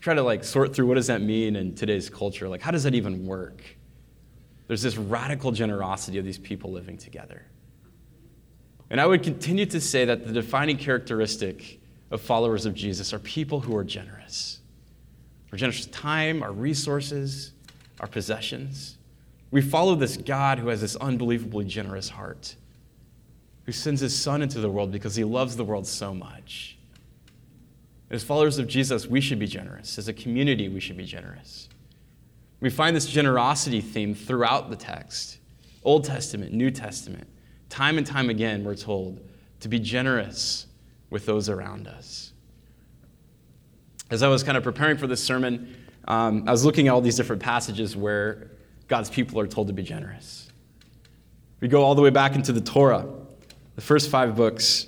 Try 0.00 0.14
to 0.14 0.22
like 0.22 0.44
sort 0.44 0.74
through 0.74 0.86
what 0.86 0.94
does 0.94 1.06
that 1.08 1.20
mean 1.20 1.56
in 1.56 1.74
today's 1.74 2.10
culture? 2.10 2.48
Like, 2.48 2.60
how 2.60 2.70
does 2.70 2.84
that 2.84 2.94
even 2.94 3.26
work? 3.26 3.62
There's 4.66 4.82
this 4.82 4.96
radical 4.96 5.52
generosity 5.52 6.18
of 6.18 6.24
these 6.24 6.38
people 6.38 6.72
living 6.72 6.96
together. 6.96 7.42
And 8.88 9.00
I 9.00 9.06
would 9.06 9.22
continue 9.22 9.66
to 9.66 9.80
say 9.80 10.04
that 10.04 10.26
the 10.26 10.32
defining 10.32 10.76
characteristic 10.76 11.80
of 12.10 12.20
followers 12.20 12.66
of 12.66 12.74
Jesus 12.74 13.12
are 13.12 13.18
people 13.20 13.60
who 13.60 13.76
are 13.76 13.84
generous. 13.84 14.60
We're 15.50 15.58
generous 15.58 15.86
with 15.86 15.92
time, 15.92 16.42
our 16.42 16.52
resources, 16.52 17.52
our 18.00 18.06
possessions. 18.06 18.98
We 19.50 19.60
follow 19.60 19.94
this 19.94 20.16
God 20.16 20.58
who 20.58 20.68
has 20.68 20.80
this 20.80 20.96
unbelievably 20.96 21.66
generous 21.66 22.08
heart, 22.08 22.56
who 23.66 23.72
sends 23.72 24.00
his 24.00 24.16
son 24.16 24.42
into 24.42 24.58
the 24.58 24.70
world 24.70 24.90
because 24.90 25.14
he 25.14 25.24
loves 25.24 25.56
the 25.56 25.64
world 25.64 25.86
so 25.86 26.14
much. 26.14 26.78
As 28.10 28.24
followers 28.24 28.58
of 28.58 28.66
Jesus, 28.66 29.06
we 29.06 29.20
should 29.20 29.38
be 29.38 29.46
generous. 29.46 29.98
As 29.98 30.08
a 30.08 30.12
community, 30.12 30.68
we 30.68 30.80
should 30.80 30.96
be 30.96 31.04
generous. 31.04 31.68
We 32.60 32.70
find 32.70 32.96
this 32.96 33.06
generosity 33.06 33.80
theme 33.80 34.14
throughout 34.14 34.70
the 34.70 34.76
text 34.76 35.38
Old 35.82 36.04
Testament, 36.04 36.52
New 36.52 36.70
Testament. 36.70 37.26
Time 37.70 37.96
and 37.96 38.06
time 38.06 38.28
again, 38.28 38.64
we're 38.64 38.74
told 38.74 39.20
to 39.60 39.68
be 39.68 39.78
generous 39.78 40.66
with 41.08 41.24
those 41.24 41.48
around 41.48 41.86
us. 41.86 42.32
As 44.10 44.22
I 44.22 44.28
was 44.28 44.42
kind 44.42 44.58
of 44.58 44.64
preparing 44.64 44.98
for 44.98 45.06
this 45.06 45.22
sermon, 45.22 45.79
um, 46.06 46.44
I 46.46 46.50
was 46.50 46.64
looking 46.64 46.88
at 46.88 46.94
all 46.94 47.00
these 47.00 47.16
different 47.16 47.42
passages 47.42 47.96
where 47.96 48.50
God's 48.88 49.10
people 49.10 49.38
are 49.40 49.46
told 49.46 49.66
to 49.68 49.72
be 49.72 49.82
generous. 49.82 50.48
We 51.60 51.68
go 51.68 51.82
all 51.82 51.94
the 51.94 52.02
way 52.02 52.10
back 52.10 52.34
into 52.34 52.52
the 52.52 52.60
Torah, 52.60 53.06
the 53.76 53.82
first 53.82 54.10
five 54.10 54.34
books. 54.34 54.86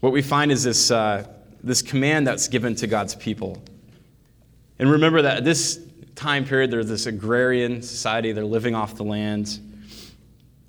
What 0.00 0.12
we 0.12 0.22
find 0.22 0.50
is 0.50 0.64
this. 0.64 0.90
Uh, 0.90 1.26
this 1.62 1.82
command 1.82 2.26
that's 2.26 2.48
given 2.48 2.74
to 2.76 2.86
God's 2.86 3.14
people. 3.14 3.62
And 4.78 4.90
remember 4.90 5.22
that 5.22 5.38
at 5.38 5.44
this 5.44 5.80
time 6.14 6.44
period, 6.44 6.70
there's 6.70 6.88
this 6.88 7.06
agrarian 7.06 7.82
society, 7.82 8.32
they're 8.32 8.44
living 8.44 8.74
off 8.74 8.94
the 8.94 9.04
land. 9.04 9.58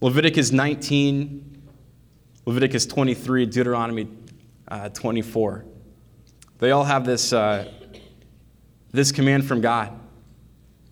Leviticus 0.02 0.52
19, 0.52 1.64
Leviticus 2.46 2.86
23, 2.86 3.46
Deuteronomy 3.46 4.08
uh, 4.68 4.90
24. 4.90 5.66
They 6.60 6.72
all 6.72 6.84
have 6.84 7.06
this, 7.06 7.34
uh, 7.34 7.72
this 8.92 9.12
command 9.12 9.46
from 9.46 9.62
God 9.62 9.98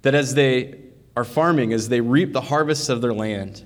that 0.01 0.15
as 0.15 0.33
they 0.33 0.79
are 1.15 1.25
farming, 1.25 1.73
as 1.73 1.89
they 1.89 2.01
reap 2.01 2.31
the 2.33 2.41
harvests 2.41 2.89
of 2.89 3.01
their 3.01 3.13
land, 3.13 3.65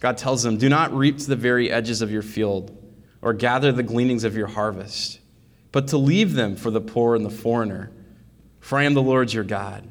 God 0.00 0.16
tells 0.16 0.42
them, 0.42 0.56
Do 0.56 0.68
not 0.68 0.94
reap 0.94 1.18
to 1.18 1.26
the 1.26 1.36
very 1.36 1.70
edges 1.70 2.02
of 2.02 2.10
your 2.10 2.22
field 2.22 2.76
or 3.20 3.32
gather 3.32 3.72
the 3.72 3.82
gleanings 3.82 4.24
of 4.24 4.36
your 4.36 4.46
harvest 4.46 5.20
but 5.74 5.88
to 5.88 5.98
leave 5.98 6.34
them 6.34 6.54
for 6.54 6.70
the 6.70 6.80
poor 6.80 7.16
and 7.16 7.26
the 7.26 7.30
foreigner. 7.30 7.90
For 8.60 8.78
I 8.78 8.84
am 8.84 8.94
the 8.94 9.02
Lord 9.02 9.32
your 9.32 9.42
God. 9.42 9.84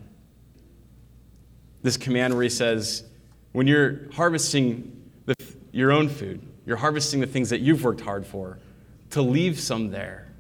This 1.82 1.98
command 1.98 2.34
where 2.34 2.44
he 2.44 2.48
says, 2.48 3.04
when 3.52 3.68
you're 3.68 4.10
harvesting 4.14 5.12
the, 5.26 5.36
your 5.74 5.92
own 5.92 6.08
food, 6.08 6.42
you're 6.66 6.78
harvesting 6.78 7.20
the 7.20 7.28
things 7.28 7.50
that 7.50 7.60
you've 7.60 7.84
worked 7.84 8.00
hard 8.00 8.26
for, 8.26 8.60
to 9.10 9.22
leave 9.22 9.60
some 9.60 9.92
there 9.92 10.32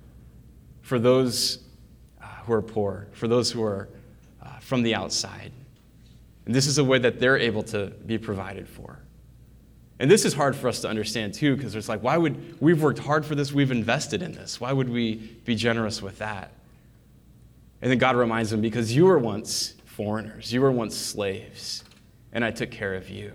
for 0.82 0.98
those 0.98 1.63
who 2.46 2.54
are 2.54 2.62
poor, 2.62 3.08
for 3.12 3.28
those 3.28 3.52
who 3.52 3.64
are 3.64 3.90
uh, 4.42 4.60
from 4.60 4.84
the 4.84 4.96
outside. 4.96 5.52
And 6.46 6.54
this 6.54 6.68
is 6.68 6.78
a 6.78 6.84
way 6.84 7.00
that 7.00 7.20
they're 7.20 7.38
able 7.38 7.64
to 7.64 7.88
be 8.06 8.18
provided 8.18 8.68
for. 8.68 9.00
And 10.00 10.12
this 10.12 10.26
is 10.26 10.34
hard 10.34 10.56
for 10.56 10.68
us 10.68 10.82
to 10.82 10.90
understand 10.90 11.34
too, 11.34 11.56
because 11.56 11.76
it's 11.76 11.88
like, 11.88 12.04
why 12.04 12.18
would 12.18 12.60
we've 12.60 12.82
worked 12.82 13.00
hard 13.00 13.26
for 13.26 13.36
this? 13.36 13.54
We've 13.54 13.72
invested 13.72 14.22
in 14.22 14.34
this. 14.34 14.60
Why 14.60 14.74
would 14.74 14.90
we 14.90 15.16
be 15.46 15.56
generous 15.56 16.02
with 16.02 16.18
that? 16.18 16.52
And 17.82 17.92
then 17.92 17.98
God 17.98 18.16
reminds 18.16 18.50
them, 18.50 18.62
because 18.62 18.96
you 18.96 19.06
were 19.06 19.20
once 19.20 19.76
foreigners, 19.86 20.52
you 20.52 20.62
were 20.62 20.72
once 20.72 20.98
slaves, 20.98 21.84
and 22.32 22.44
I 22.44 22.52
took 22.52 22.72
care 22.72 22.96
of 22.96 23.10
you. 23.10 23.34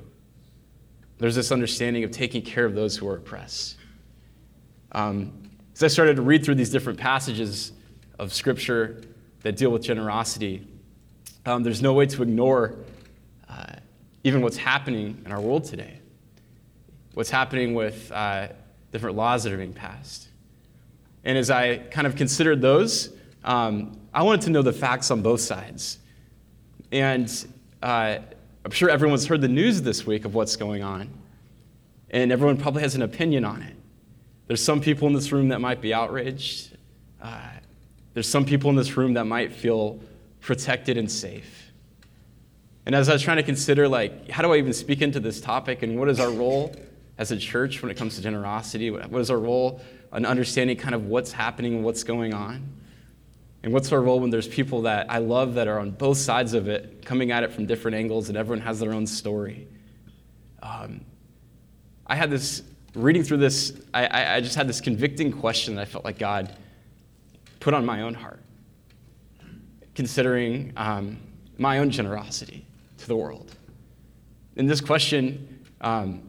There's 1.19 1.35
this 1.35 1.53
understanding 1.53 2.05
of 2.05 2.11
taking 2.11 2.43
care 2.43 2.65
of 2.65 2.75
those 2.75 2.97
who 2.97 3.09
are 3.09 3.17
oppressed. 3.17 3.77
Um, 4.93 5.33
as 5.75 5.83
I 5.83 5.89
started 5.89 6.17
to 6.17 6.23
read 6.23 6.45
through 6.45 6.57
these 6.57 6.71
different 6.71 6.99
passages 6.99 7.73
of 8.19 8.33
Scripture 8.33 9.01
that 9.43 9.57
deal 9.57 9.71
with 9.71 9.83
generosity, 9.83 10.67
um, 11.47 11.63
there's 11.63 11.83
no 11.83 11.95
way 11.95 12.07
to 12.07 12.23
ignore 12.23 12.75
uh, 13.49 13.65
even 14.25 14.43
what's 14.43 14.57
happening 14.57 15.23
in 15.25 15.33
our 15.33 15.41
world 15.41 15.65
today 15.65 15.99
what's 17.19 17.31
happening 17.31 17.75
with 17.75 18.13
uh, 18.13 18.47
different 18.93 19.17
laws 19.17 19.43
that 19.43 19.53
are 19.53 19.57
being 19.57 19.73
passed. 19.73 20.29
And 21.25 21.37
as 21.37 21.51
I 21.51 21.79
kind 21.79 22.07
of 22.07 22.15
considered 22.15 22.61
those, 22.61 23.13
um, 23.43 23.99
I 24.15 24.23
wanted 24.23 24.43
to 24.43 24.51
know 24.51 24.63
the 24.63 24.73
facts 24.73 25.11
on 25.11 25.21
both 25.21 25.41
sides. 25.41 25.99
And 26.93 27.29
uh, 27.83 28.19
I'm 28.65 28.71
sure 28.71 28.89
everyone's 28.89 29.27
heard 29.27 29.41
the 29.41 29.49
news 29.49 29.83
this 29.83 30.07
week 30.07 30.25
of 30.25 30.37
what's 30.37 30.55
going 30.55 30.85
on, 30.85 31.11
and 32.11 32.31
everyone 32.31 32.57
probably 32.57 32.83
has 32.83 32.95
an 32.95 33.03
opinion 33.03 33.45
on 33.45 33.63
it. 33.63 33.75
There's 34.47 34.63
some 34.63 34.81
people 34.81 35.09
in 35.09 35.13
this 35.13 35.33
room 35.33 35.49
that 35.49 35.61
might 35.61 35.81
be 35.81 35.93
outraged. 35.93 36.77
Uh, 37.21 37.49
there's 38.19 38.29
some 38.29 38.45
people 38.45 38.69
in 38.69 38.75
this 38.75 38.97
room 38.97 39.15
that 39.15 39.27
might 39.27 39.53
feel 39.53 40.01
protected 40.41 40.97
and 40.97 41.09
safe. 41.09 41.71
And 42.85 42.93
as 42.93 43.09
I 43.09 43.13
was 43.13 43.23
trying 43.23 43.37
to 43.37 43.45
consider, 43.45 43.87
like, 43.87 44.29
how 44.29 44.43
do 44.43 44.53
I 44.53 44.57
even 44.57 44.73
speak 44.73 45.03
into 45.03 45.21
this 45.21 45.41
topic 45.41 45.85
and 45.85 45.97
what 45.97 46.09
is 46.09 46.19
our 46.19 46.33
role 46.33 46.75
as 47.17 47.31
a 47.31 47.37
church 47.37 47.81
when 47.81 47.93
it 47.93 47.97
comes 47.97 48.17
to 48.17 48.21
generosity? 48.21 48.91
What 48.91 49.21
is 49.21 49.31
our 49.31 49.39
role 49.39 49.81
in 50.13 50.27
understanding 50.27 50.77
kind 50.77 50.97
of 50.97 51.07
what's 51.07 51.31
happening 51.31 51.77
and 51.77 51.85
what's 51.85 52.03
going 52.03 52.35
on? 52.35 52.69
And 53.63 53.73
what's 53.73 53.93
our 53.93 54.01
role 54.01 54.19
when 54.19 54.31
there's 54.31 54.49
people 54.49 54.83
that 54.83 55.09
I 55.09 55.19
love 55.19 55.55
that 55.55 55.69
are 55.69 55.79
on 55.79 55.93
both 55.93 56.19
sides 56.19 56.55
of 56.55 56.67
it, 56.67 57.07
coming 57.07 57.31
at 57.31 57.45
it 57.45 57.53
from 57.53 57.67
different 57.67 57.99
angles, 57.99 58.31
and 58.31 58.37
everyone 58.37 58.67
has 58.67 58.81
their 58.81 58.95
own 58.95 59.07
story? 59.07 59.69
Um, 60.61 61.03
I 62.05 62.17
had 62.17 62.31
this, 62.31 62.65
reading 62.97 63.23
through 63.23 63.37
this, 63.37 63.81
I, 63.95 64.35
I 64.35 64.41
just 64.41 64.57
had 64.57 64.69
this 64.69 64.81
convicting 64.81 65.31
question 65.31 65.77
that 65.77 65.83
I 65.83 65.85
felt 65.85 66.05
like 66.05 66.19
God 66.19 66.53
put 67.61 67.75
on 67.75 67.85
my 67.85 68.03
own 68.03 68.15
heart, 68.15 68.43
considering 69.95 70.73
um, 70.77 71.19
my 71.59 71.79
own 71.79 71.91
generosity. 71.91 72.65
to 72.99 73.07
the 73.07 73.17
world? 73.17 73.55
And 74.57 74.69
this 74.69 74.81
question, 74.81 75.65
um, 75.81 76.23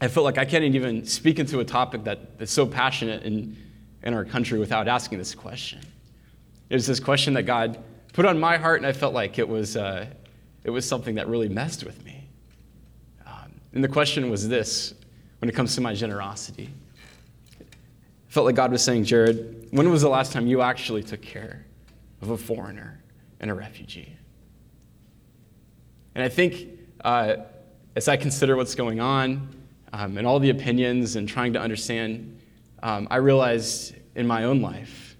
I 0.00 0.08
felt 0.08 0.24
like 0.24 0.38
I 0.38 0.44
can't 0.44 0.64
even 0.64 1.04
speak 1.04 1.38
into 1.38 1.60
a 1.60 1.64
topic 1.64 2.04
that, 2.04 2.38
that's 2.38 2.52
so 2.52 2.66
passionate 2.66 3.22
in, 3.24 3.56
in 4.02 4.14
our 4.14 4.24
country 4.24 4.58
without 4.58 4.86
asking 4.86 5.18
this 5.18 5.34
question. 5.34 5.80
It 6.70 6.74
was 6.74 6.86
this 6.86 7.00
question 7.00 7.34
that 7.34 7.44
God 7.44 7.82
put 8.12 8.26
on 8.26 8.38
my 8.38 8.56
heart, 8.56 8.80
and 8.80 8.86
I 8.86 8.92
felt 8.92 9.14
like 9.14 9.38
it 9.38 9.48
was, 9.48 9.76
uh, 9.76 10.06
it 10.62 10.70
was 10.70 10.86
something 10.86 11.14
that 11.16 11.28
really 11.28 11.48
messed 11.48 11.84
with 11.84 12.04
me. 12.04 12.28
Um, 13.26 13.52
and 13.72 13.82
the 13.82 13.88
question 13.88 14.30
was 14.30 14.48
this 14.48 14.94
when 15.38 15.48
it 15.48 15.52
comes 15.54 15.74
to 15.74 15.80
my 15.80 15.94
generosity. 15.94 16.70
I 17.60 17.64
felt 18.28 18.46
like 18.46 18.56
God 18.56 18.72
was 18.72 18.82
saying, 18.82 19.04
Jared, 19.04 19.63
when 19.74 19.90
was 19.90 20.02
the 20.02 20.08
last 20.08 20.32
time 20.32 20.46
you 20.46 20.62
actually 20.62 21.02
took 21.02 21.20
care 21.20 21.66
of 22.22 22.30
a 22.30 22.36
foreigner 22.36 23.02
and 23.40 23.50
a 23.50 23.54
refugee? 23.54 24.16
And 26.14 26.22
I 26.22 26.28
think 26.28 26.68
uh, 27.04 27.38
as 27.96 28.06
I 28.06 28.16
consider 28.16 28.54
what's 28.54 28.76
going 28.76 29.00
on 29.00 29.48
um, 29.92 30.16
and 30.16 30.28
all 30.28 30.38
the 30.38 30.50
opinions 30.50 31.16
and 31.16 31.28
trying 31.28 31.52
to 31.54 31.60
understand, 31.60 32.38
um, 32.84 33.08
I 33.10 33.16
realized 33.16 33.96
in 34.14 34.28
my 34.28 34.44
own 34.44 34.62
life, 34.62 35.16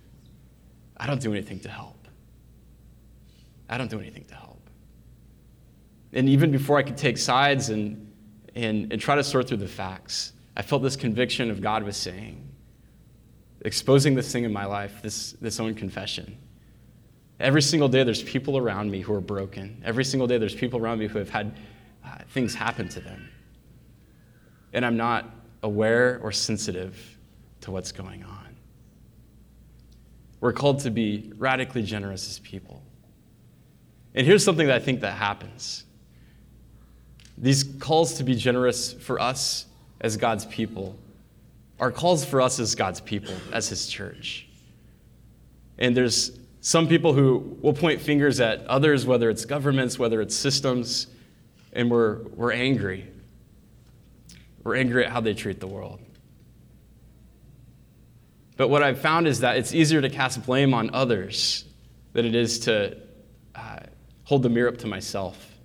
I 0.99 1.09
don't 1.09 1.21
do 1.21 1.33
anything 1.33 1.59
to 1.61 1.69
help. 1.69 2.07
I 3.69 3.77
don't 3.77 3.91
do 3.91 3.99
anything 3.99 4.25
to 4.27 4.37
help. 4.37 4.71
And 6.13 6.29
even 6.29 6.53
before 6.53 6.79
I 6.79 6.85
could 6.85 6.97
take 6.97 7.19
sides 7.19 7.71
and, 7.71 8.09
and, 8.55 8.93
and 8.93 9.01
try 9.01 9.17
to 9.17 9.25
sort 9.25 9.49
through 9.49 9.57
the 9.57 9.67
facts, 9.67 10.33
I 10.57 10.63
felt 10.63 10.85
this 10.85 10.95
conviction 10.95 11.51
of 11.51 11.61
God 11.61 11.83
was 11.83 11.97
saying, 11.97 12.54
exposing 13.65 14.15
this 14.15 14.31
thing 14.31 14.45
in 14.45 14.53
my 14.53 14.67
life, 14.67 15.01
this, 15.03 15.33
this 15.41 15.59
own 15.59 15.75
confession. 15.75 16.37
Every 17.41 17.63
single 17.63 17.89
day, 17.89 18.05
there's 18.05 18.23
people 18.23 18.57
around 18.57 18.91
me 18.91 19.01
who 19.01 19.13
are 19.15 19.21
broken. 19.21 19.83
Every 19.85 20.05
single 20.05 20.29
day, 20.29 20.39
there's 20.39 20.55
people 20.55 20.79
around 20.79 20.99
me 20.99 21.09
who 21.09 21.19
have 21.19 21.31
had 21.31 21.57
uh, 22.05 22.19
things 22.29 22.55
happen 22.55 22.89
to 22.91 23.01
them. 23.01 23.29
And 24.73 24.85
I'm 24.85 24.97
not 24.97 25.31
aware 25.63 26.21
or 26.23 26.31
sensitive 26.31 27.19
to 27.63 27.71
what's 27.71 27.91
going 27.91 28.23
on. 28.23 28.57
We're 30.41 30.53
called 30.53 30.81
to 30.81 30.91
be 30.91 31.33
radically 31.39 31.83
generous 31.83 32.29
as 32.29 32.39
people. 32.41 32.83
And 34.15 34.27
here's 34.27 34.45
something 34.45 34.67
that 34.67 34.77
I 34.77 34.85
think 34.85 35.01
that 35.01 35.17
happens. 35.17 35.85
These 37.39 37.65
calls 37.81 38.15
to 38.15 38.25
be 38.25 38.35
generous 38.35 38.93
for 38.93 39.19
us 39.19 39.67
as 40.01 40.17
God's 40.17 40.45
people 40.45 40.97
are 41.79 41.91
calls 41.91 42.25
for 42.25 42.41
us 42.41 42.61
as 42.61 42.75
God's 42.75 43.01
people, 43.01 43.35
as 43.53 43.69
His 43.69 43.87
church. 43.87 44.49
And 45.79 45.97
there's 45.97 46.39
some 46.61 46.89
people 46.89 47.13
who 47.13 47.59
will 47.61 47.73
point 47.73 48.01
fingers 48.01 48.41
at 48.41 48.65
others, 48.67 49.07
whether 49.07 49.29
it's 49.29 49.45
governments, 49.45 49.99
whether 49.99 50.21
it's 50.21 50.35
systems, 50.35 51.09
and 51.73 51.91
we're, 51.91 52.23
we're 52.37 52.53
angry. 52.53 53.07
We're 54.63 54.77
angry 54.77 55.05
at 55.05 55.13
how 55.13 55.21
they 55.21 55.35
treat 55.35 55.61
the 55.61 55.67
world. 55.67 56.01
But 58.57 58.69
what 58.69 58.83
I've 58.83 59.01
found 59.01 59.27
is 59.27 59.41
that 59.41 59.57
it's 59.57 59.75
easier 59.75 60.01
to 60.01 60.09
cast 60.09 60.47
blame 60.47 60.73
on 60.75 60.91
others 60.95 61.65
than 62.13 62.25
it 62.25 62.37
is 62.37 62.61
to 62.61 62.97
uh, 63.55 63.81
hold 64.23 64.43
the 64.43 64.49
mirror 64.49 64.69
up 64.69 64.79
to 64.79 64.87
myself 64.87 65.59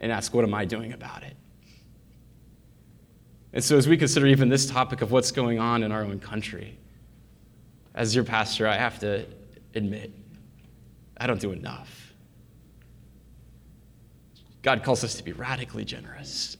and 0.00 0.12
ask, 0.12 0.34
what 0.34 0.44
am 0.44 0.54
I 0.54 0.66
doing 0.66 0.92
about 0.92 1.22
it? 1.22 1.34
And 3.56 3.64
so, 3.64 3.78
as 3.78 3.88
we 3.88 3.96
consider 3.96 4.26
even 4.26 4.50
this 4.50 4.66
topic 4.66 5.00
of 5.00 5.12
what's 5.12 5.30
going 5.30 5.58
on 5.58 5.82
in 5.82 5.90
our 5.90 6.02
own 6.02 6.20
country, 6.20 6.76
as 7.94 8.14
your 8.14 8.22
pastor, 8.22 8.68
I 8.68 8.76
have 8.76 8.98
to 8.98 9.24
admit, 9.74 10.12
I 11.16 11.26
don't 11.26 11.40
do 11.40 11.52
enough. 11.52 12.12
God 14.60 14.84
calls 14.84 15.02
us 15.04 15.14
to 15.14 15.24
be 15.24 15.32
radically 15.32 15.86
generous 15.86 16.58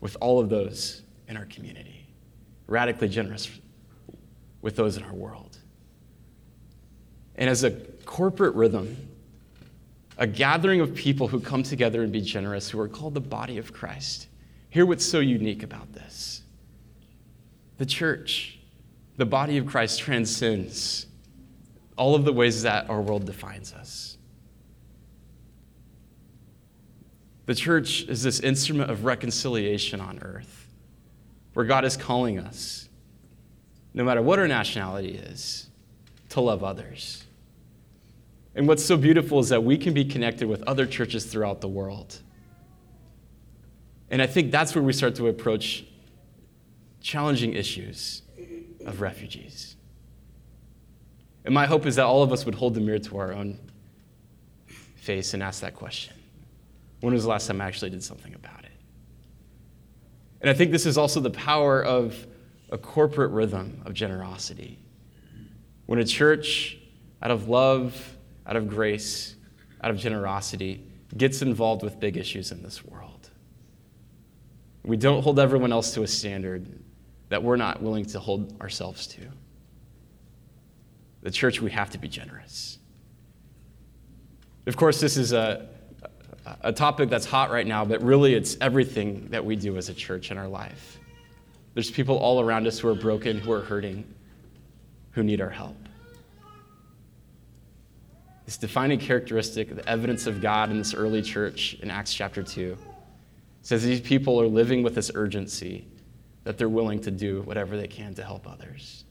with 0.00 0.16
all 0.20 0.38
of 0.38 0.48
those 0.48 1.02
in 1.26 1.36
our 1.36 1.46
community, 1.46 2.06
radically 2.68 3.08
generous 3.08 3.50
with 4.62 4.76
those 4.76 4.98
in 4.98 5.02
our 5.02 5.14
world. 5.14 5.58
And 7.34 7.50
as 7.50 7.64
a 7.64 7.72
corporate 8.04 8.54
rhythm, 8.54 8.96
a 10.16 10.28
gathering 10.28 10.80
of 10.80 10.94
people 10.94 11.26
who 11.26 11.40
come 11.40 11.64
together 11.64 12.04
and 12.04 12.12
be 12.12 12.20
generous, 12.20 12.70
who 12.70 12.78
are 12.78 12.86
called 12.86 13.14
the 13.14 13.20
body 13.20 13.58
of 13.58 13.72
Christ. 13.72 14.27
Hear 14.78 14.86
what's 14.86 15.04
so 15.04 15.18
unique 15.18 15.64
about 15.64 15.92
this. 15.92 16.42
The 17.78 17.84
church, 17.84 18.60
the 19.16 19.26
body 19.26 19.58
of 19.58 19.66
Christ, 19.66 19.98
transcends 19.98 21.06
all 21.96 22.14
of 22.14 22.24
the 22.24 22.32
ways 22.32 22.62
that 22.62 22.88
our 22.88 23.00
world 23.00 23.26
defines 23.26 23.72
us. 23.72 24.18
The 27.46 27.56
church 27.56 28.02
is 28.02 28.22
this 28.22 28.38
instrument 28.38 28.88
of 28.88 29.04
reconciliation 29.04 30.00
on 30.00 30.20
earth, 30.22 30.68
where 31.54 31.64
God 31.66 31.84
is 31.84 31.96
calling 31.96 32.38
us, 32.38 32.88
no 33.94 34.04
matter 34.04 34.22
what 34.22 34.38
our 34.38 34.46
nationality 34.46 35.16
is, 35.16 35.70
to 36.28 36.40
love 36.40 36.62
others. 36.62 37.24
And 38.54 38.68
what's 38.68 38.84
so 38.84 38.96
beautiful 38.96 39.40
is 39.40 39.48
that 39.48 39.64
we 39.64 39.76
can 39.76 39.92
be 39.92 40.04
connected 40.04 40.46
with 40.46 40.62
other 40.68 40.86
churches 40.86 41.24
throughout 41.24 41.60
the 41.60 41.66
world. 41.66 42.20
And 44.10 44.22
I 44.22 44.26
think 44.26 44.50
that's 44.50 44.74
where 44.74 44.82
we 44.82 44.92
start 44.92 45.14
to 45.16 45.28
approach 45.28 45.84
challenging 47.00 47.54
issues 47.54 48.22
of 48.86 49.00
refugees. 49.00 49.76
And 51.44 51.54
my 51.54 51.66
hope 51.66 51.86
is 51.86 51.96
that 51.96 52.04
all 52.04 52.22
of 52.22 52.32
us 52.32 52.44
would 52.44 52.54
hold 52.54 52.74
the 52.74 52.80
mirror 52.80 52.98
to 52.98 53.18
our 53.18 53.32
own 53.32 53.58
face 54.96 55.34
and 55.34 55.42
ask 55.42 55.60
that 55.62 55.74
question 55.74 56.14
When 57.00 57.14
was 57.14 57.22
the 57.22 57.28
last 57.28 57.46
time 57.46 57.60
I 57.60 57.66
actually 57.66 57.90
did 57.90 58.02
something 58.02 58.34
about 58.34 58.64
it? 58.64 58.72
And 60.40 60.50
I 60.50 60.54
think 60.54 60.70
this 60.70 60.86
is 60.86 60.98
also 60.98 61.20
the 61.20 61.30
power 61.30 61.82
of 61.82 62.26
a 62.70 62.78
corporate 62.78 63.30
rhythm 63.30 63.82
of 63.86 63.94
generosity. 63.94 64.78
When 65.86 65.98
a 65.98 66.04
church, 66.04 66.76
out 67.22 67.30
of 67.30 67.48
love, 67.48 68.16
out 68.46 68.56
of 68.56 68.68
grace, 68.68 69.36
out 69.82 69.90
of 69.90 69.96
generosity, 69.96 70.84
gets 71.16 71.40
involved 71.40 71.82
with 71.82 71.98
big 71.98 72.16
issues 72.16 72.52
in 72.52 72.62
this 72.62 72.84
world. 72.84 73.17
We 74.88 74.96
don't 74.96 75.22
hold 75.22 75.38
everyone 75.38 75.70
else 75.70 75.92
to 75.92 76.02
a 76.02 76.06
standard 76.06 76.66
that 77.28 77.42
we're 77.42 77.56
not 77.56 77.82
willing 77.82 78.06
to 78.06 78.18
hold 78.18 78.58
ourselves 78.62 79.06
to. 79.08 79.20
The 81.20 81.30
church, 81.30 81.60
we 81.60 81.70
have 81.72 81.90
to 81.90 81.98
be 81.98 82.08
generous. 82.08 82.78
Of 84.66 84.78
course, 84.78 84.98
this 84.98 85.18
is 85.18 85.34
a, 85.34 85.68
a 86.62 86.72
topic 86.72 87.10
that's 87.10 87.26
hot 87.26 87.50
right 87.50 87.66
now, 87.66 87.84
but 87.84 88.02
really 88.02 88.32
it's 88.32 88.56
everything 88.62 89.28
that 89.28 89.44
we 89.44 89.56
do 89.56 89.76
as 89.76 89.90
a 89.90 89.94
church 89.94 90.30
in 90.30 90.38
our 90.38 90.48
life. 90.48 90.98
There's 91.74 91.90
people 91.90 92.16
all 92.16 92.40
around 92.40 92.66
us 92.66 92.78
who 92.78 92.88
are 92.88 92.94
broken, 92.94 93.38
who 93.38 93.52
are 93.52 93.60
hurting, 93.60 94.06
who 95.10 95.22
need 95.22 95.42
our 95.42 95.50
help. 95.50 95.76
This 98.46 98.56
defining 98.56 98.98
characteristic, 98.98 99.76
the 99.76 99.86
evidence 99.86 100.26
of 100.26 100.40
God 100.40 100.70
in 100.70 100.78
this 100.78 100.94
early 100.94 101.20
church 101.20 101.74
in 101.82 101.90
Acts 101.90 102.14
chapter 102.14 102.42
2, 102.42 102.78
says 103.68 103.84
these 103.84 104.00
people 104.00 104.40
are 104.40 104.46
living 104.46 104.82
with 104.82 104.94
this 104.94 105.10
urgency 105.14 105.86
that 106.44 106.56
they're 106.56 106.70
willing 106.70 106.98
to 106.98 107.10
do 107.10 107.42
whatever 107.42 107.76
they 107.76 107.86
can 107.86 108.14
to 108.14 108.24
help 108.24 108.50
others. 108.50 109.04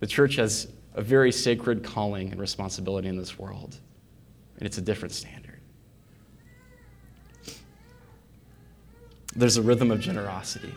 The 0.00 0.08
church 0.08 0.34
has 0.34 0.66
a 0.94 1.00
very 1.00 1.30
sacred 1.30 1.84
calling 1.84 2.32
and 2.32 2.40
responsibility 2.40 3.06
in 3.06 3.16
this 3.16 3.38
world, 3.38 3.78
and 4.56 4.66
it's 4.66 4.76
a 4.76 4.80
different 4.80 5.14
standard. 5.14 5.60
There's 9.36 9.56
a 9.56 9.62
rhythm 9.62 9.92
of 9.92 10.00
generosity. 10.00 10.74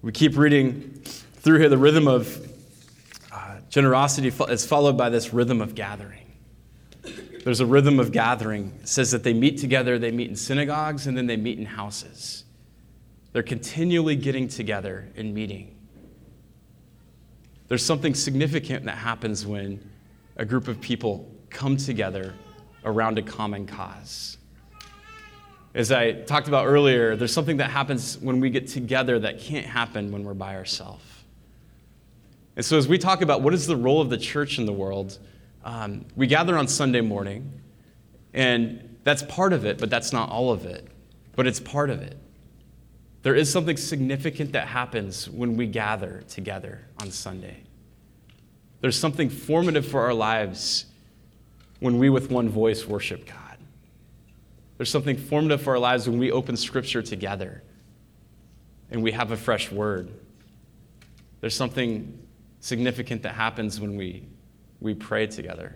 We 0.00 0.12
keep 0.12 0.34
reading 0.38 1.02
through 1.04 1.58
here 1.58 1.68
the 1.68 1.76
rhythm 1.76 2.08
of 2.08 2.42
uh, 3.30 3.58
Generosity 3.68 4.28
is 4.28 4.64
followed 4.64 4.96
by 4.96 5.10
this 5.10 5.34
rhythm 5.34 5.60
of 5.60 5.74
gathering. 5.74 6.23
There's 7.44 7.60
a 7.60 7.66
rhythm 7.66 8.00
of 8.00 8.10
gathering. 8.10 8.72
It 8.80 8.88
says 8.88 9.10
that 9.10 9.22
they 9.22 9.34
meet 9.34 9.58
together, 9.58 9.98
they 9.98 10.10
meet 10.10 10.30
in 10.30 10.36
synagogues, 10.36 11.06
and 11.06 11.14
then 11.14 11.26
they 11.26 11.36
meet 11.36 11.58
in 11.58 11.66
houses. 11.66 12.44
They're 13.32 13.42
continually 13.42 14.16
getting 14.16 14.48
together 14.48 15.10
and 15.14 15.34
meeting. 15.34 15.76
There's 17.68 17.84
something 17.84 18.14
significant 18.14 18.86
that 18.86 18.96
happens 18.96 19.46
when 19.46 19.90
a 20.36 20.46
group 20.46 20.68
of 20.68 20.80
people 20.80 21.30
come 21.50 21.76
together 21.76 22.32
around 22.82 23.18
a 23.18 23.22
common 23.22 23.66
cause. 23.66 24.38
As 25.74 25.92
I 25.92 26.12
talked 26.12 26.48
about 26.48 26.66
earlier, 26.66 27.14
there's 27.14 27.32
something 27.32 27.58
that 27.58 27.68
happens 27.68 28.16
when 28.18 28.40
we 28.40 28.48
get 28.48 28.68
together 28.68 29.18
that 29.18 29.38
can't 29.38 29.66
happen 29.66 30.12
when 30.12 30.24
we're 30.24 30.32
by 30.32 30.54
ourselves. 30.54 31.04
And 32.56 32.64
so, 32.64 32.78
as 32.78 32.88
we 32.88 32.96
talk 32.96 33.20
about 33.20 33.42
what 33.42 33.52
is 33.52 33.66
the 33.66 33.76
role 33.76 34.00
of 34.00 34.08
the 34.08 34.16
church 34.16 34.58
in 34.58 34.64
the 34.64 34.72
world, 34.72 35.18
um, 35.64 36.04
we 36.14 36.26
gather 36.26 36.56
on 36.56 36.68
Sunday 36.68 37.00
morning, 37.00 37.60
and 38.32 38.98
that's 39.02 39.22
part 39.22 39.52
of 39.52 39.64
it, 39.64 39.78
but 39.78 39.90
that's 39.90 40.12
not 40.12 40.30
all 40.30 40.52
of 40.52 40.66
it. 40.66 40.86
But 41.34 41.46
it's 41.46 41.58
part 41.58 41.90
of 41.90 42.00
it. 42.00 42.16
There 43.22 43.34
is 43.34 43.50
something 43.50 43.76
significant 43.76 44.52
that 44.52 44.68
happens 44.68 45.28
when 45.28 45.56
we 45.56 45.66
gather 45.66 46.22
together 46.28 46.86
on 47.00 47.10
Sunday. 47.10 47.62
There's 48.82 48.98
something 48.98 49.30
formative 49.30 49.86
for 49.86 50.02
our 50.02 50.12
lives 50.12 50.84
when 51.80 51.98
we, 51.98 52.10
with 52.10 52.30
one 52.30 52.50
voice, 52.50 52.86
worship 52.86 53.26
God. 53.26 53.58
There's 54.76 54.90
something 54.90 55.16
formative 55.16 55.62
for 55.62 55.72
our 55.72 55.78
lives 55.78 56.06
when 56.06 56.18
we 56.18 56.30
open 56.30 56.56
Scripture 56.56 57.00
together 57.00 57.62
and 58.90 59.02
we 59.02 59.12
have 59.12 59.30
a 59.30 59.36
fresh 59.36 59.72
word. 59.72 60.12
There's 61.40 61.56
something 61.56 62.18
significant 62.60 63.22
that 63.22 63.34
happens 63.34 63.80
when 63.80 63.96
we, 63.96 64.26
we 64.80 64.94
pray 64.94 65.26
together 65.26 65.74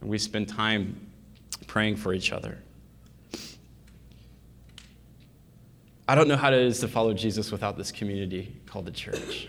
and 0.00 0.10
we 0.10 0.18
spend 0.18 0.48
time 0.48 1.08
praying 1.66 1.96
for 1.96 2.12
each 2.12 2.32
other. 2.32 2.58
I 6.08 6.14
don't 6.14 6.28
know 6.28 6.36
how 6.36 6.52
it 6.52 6.58
is 6.58 6.80
to 6.80 6.88
follow 6.88 7.14
Jesus 7.14 7.52
without 7.52 7.76
this 7.76 7.92
community 7.92 8.60
called 8.66 8.84
the 8.84 8.90
church. 8.90 9.48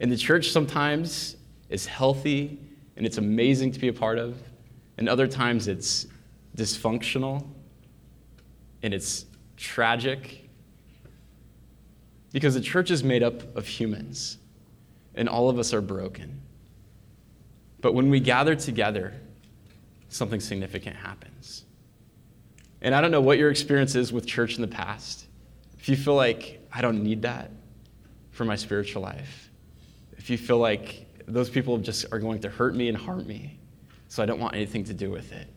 And 0.00 0.10
the 0.10 0.16
church 0.16 0.50
sometimes 0.50 1.36
is 1.68 1.86
healthy 1.86 2.58
and 2.96 3.04
it's 3.04 3.18
amazing 3.18 3.72
to 3.72 3.80
be 3.80 3.88
a 3.88 3.92
part 3.92 4.18
of, 4.18 4.40
and 4.98 5.08
other 5.08 5.26
times 5.26 5.66
it's 5.66 6.06
dysfunctional 6.56 7.44
and 8.82 8.94
it's 8.94 9.26
tragic 9.56 10.48
because 12.32 12.54
the 12.54 12.60
church 12.60 12.90
is 12.90 13.02
made 13.02 13.22
up 13.22 13.56
of 13.56 13.66
humans 13.66 14.38
and 15.14 15.28
all 15.28 15.48
of 15.48 15.58
us 15.58 15.72
are 15.72 15.80
broken. 15.80 16.40
But 17.80 17.94
when 17.94 18.10
we 18.10 18.20
gather 18.20 18.54
together, 18.54 19.12
something 20.08 20.40
significant 20.40 20.96
happens. 20.96 21.64
And 22.80 22.94
I 22.94 23.00
don't 23.00 23.10
know 23.10 23.20
what 23.20 23.38
your 23.38 23.50
experience 23.50 23.94
is 23.94 24.12
with 24.12 24.26
church 24.26 24.56
in 24.56 24.62
the 24.62 24.68
past. 24.68 25.26
If 25.78 25.88
you 25.88 25.96
feel 25.96 26.14
like 26.14 26.66
I 26.72 26.80
don't 26.80 27.02
need 27.02 27.22
that 27.22 27.50
for 28.30 28.44
my 28.44 28.56
spiritual 28.56 29.02
life, 29.02 29.50
if 30.16 30.30
you 30.30 30.38
feel 30.38 30.58
like 30.58 31.06
those 31.26 31.50
people 31.50 31.78
just 31.78 32.06
are 32.12 32.18
going 32.18 32.40
to 32.40 32.48
hurt 32.48 32.74
me 32.74 32.88
and 32.88 32.96
harm 32.96 33.26
me, 33.26 33.58
so 34.08 34.22
I 34.22 34.26
don't 34.26 34.40
want 34.40 34.54
anything 34.54 34.84
to 34.84 34.94
do 34.94 35.10
with 35.10 35.32
it, 35.32 35.48